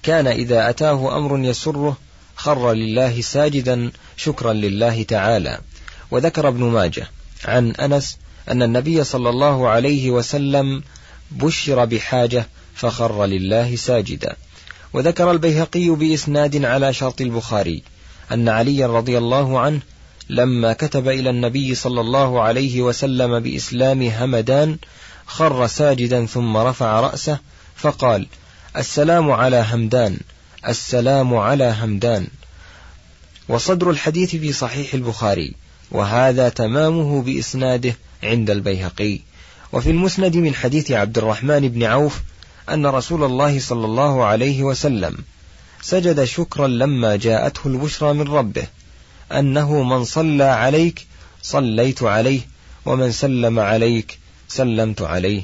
كان 0.03 0.27
إذا 0.27 0.71
أتاه 0.71 1.19
أمر 1.19 1.39
يسره 1.39 1.97
خر 2.37 2.73
لله 2.73 3.21
ساجدا 3.21 3.91
شكرا 4.17 4.53
لله 4.53 5.03
تعالى. 5.03 5.59
وذكر 6.11 6.49
ابن 6.49 6.65
ماجه 6.65 7.11
عن 7.45 7.71
أنس 7.71 8.19
أن 8.49 8.63
النبي 8.63 9.05
صلى 9.05 9.31
الله 9.31 9.69
عليه 9.69 10.11
وسلم 10.11 10.83
بشر 11.31 11.85
بحاجة 11.85 12.47
فخر 12.75 13.25
لله 13.25 13.77
ساجدا. 13.77 14.37
وذكر 14.93 15.31
البيهقي 15.31 15.89
بإسناد 15.89 16.65
على 16.65 16.93
شرط 16.93 17.21
البخاري 17.21 17.83
أن 18.33 18.49
علي 18.49 18.85
رضي 18.85 19.19
الله 19.19 19.61
عنه 19.61 19.81
لما 20.29 20.73
كتب 20.73 21.09
إلى 21.09 21.31
النبي 21.31 21.75
صلى 21.75 22.01
الله 22.01 22.43
عليه 22.43 22.83
وسلم 22.83 23.41
بإسلام 23.41 24.03
همدان 24.03 24.79
خر 25.27 25.67
ساجدا 25.67 26.27
ثم 26.27 26.57
رفع 26.57 27.01
رأسه 27.01 27.39
فقال 27.77 28.27
السلام 28.77 29.31
على 29.31 29.67
همدان 29.73 30.19
السلام 30.69 31.35
على 31.35 31.77
همدان. 31.83 32.27
وصدر 33.49 33.91
الحديث 33.91 34.37
في 34.37 34.53
صحيح 34.53 34.95
البخاري 34.95 35.55
وهذا 35.91 36.49
تمامه 36.49 37.23
بإسناده 37.23 37.97
عند 38.23 38.51
البيهقي. 38.51 39.21
وفي 39.73 39.91
المسند 39.91 40.37
من 40.37 40.55
حديث 40.55 40.91
عبد 40.91 41.19
الرحمن 41.19 41.69
بن 41.69 41.83
عوف 41.83 42.21
أن 42.71 42.87
رسول 42.87 43.25
الله 43.25 43.61
صلى 43.61 43.85
الله 43.85 44.25
عليه 44.25 44.63
وسلم 44.63 45.17
سجد 45.83 46.25
شكرا 46.25 46.69
لما 46.69 47.17
جاءته 47.17 47.61
البشرى 47.67 48.13
من 48.13 48.29
ربه. 48.29 48.67
أنه 49.33 49.83
من 49.83 50.05
صلى 50.05 50.45
عليك 50.45 51.07
صليت 51.43 52.03
عليه 52.03 52.41
ومن 52.87 53.13
سلم 53.13 53.59
عليك 53.59 54.19
سلمت 54.49 55.03
عليه. 55.03 55.43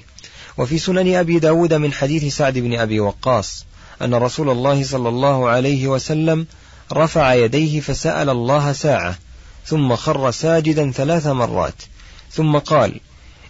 وفي 0.58 0.78
سنن 0.78 1.14
أبي 1.14 1.38
داود 1.38 1.74
من 1.74 1.92
حديث 1.92 2.36
سعد 2.36 2.58
بن 2.58 2.78
أبي 2.78 3.00
وقاص 3.00 3.66
أن 4.02 4.14
رسول 4.14 4.50
الله 4.50 4.84
صلى 4.84 5.08
الله 5.08 5.48
عليه 5.48 5.88
وسلم 5.88 6.46
رفع 6.92 7.34
يديه 7.34 7.80
فسأل 7.80 8.30
الله 8.30 8.72
ساعة 8.72 9.18
ثم 9.66 9.96
خر 9.96 10.30
ساجدا 10.30 10.90
ثلاث 10.90 11.26
مرات 11.26 11.82
ثم 12.30 12.58
قال 12.58 13.00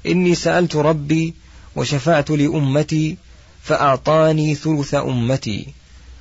إني 0.06 0.34
سألت 0.34 0.76
ربي 0.76 1.34
وشفعت 1.76 2.30
لأمتي 2.30 3.16
فأعطاني 3.62 4.54
ثلث 4.54 4.94
أمتي 4.94 5.66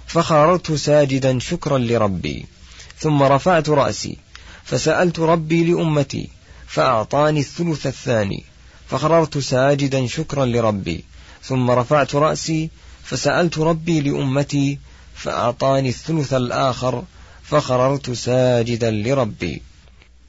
فخررت 0.08 0.72
ساجدا 0.72 1.40
شكرا 1.40 1.78
لربي. 1.78 2.46
ثم 3.00 3.24
رفعت 3.24 3.70
رأسي 3.70 4.18
فسألت 4.64 5.20
ربي 5.20 5.64
لأمتي 5.64 6.30
فأعطاني 6.68 7.40
الثلث 7.40 7.88
الثاني 7.88 8.44
فخررت 8.90 9.38
ساجدا 9.38 10.08
شكرا 10.08 10.46
لربي 10.46 11.04
ثم 11.44 11.72
رفعت 11.72 12.16
رأسي 12.16 12.70
فسألت 13.04 13.58
ربي 13.58 14.02
لأمتي 14.02 14.80
فأعطاني 15.16 15.90
الثلث 15.90 16.34
الآخر 16.34 17.04
فخررت 17.44 18.12
ساجدا 18.12 18.92
لربي. 18.92 19.62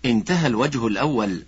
انتهى 0.05 0.47
الوجه 0.47 0.87
الأول 0.87 1.45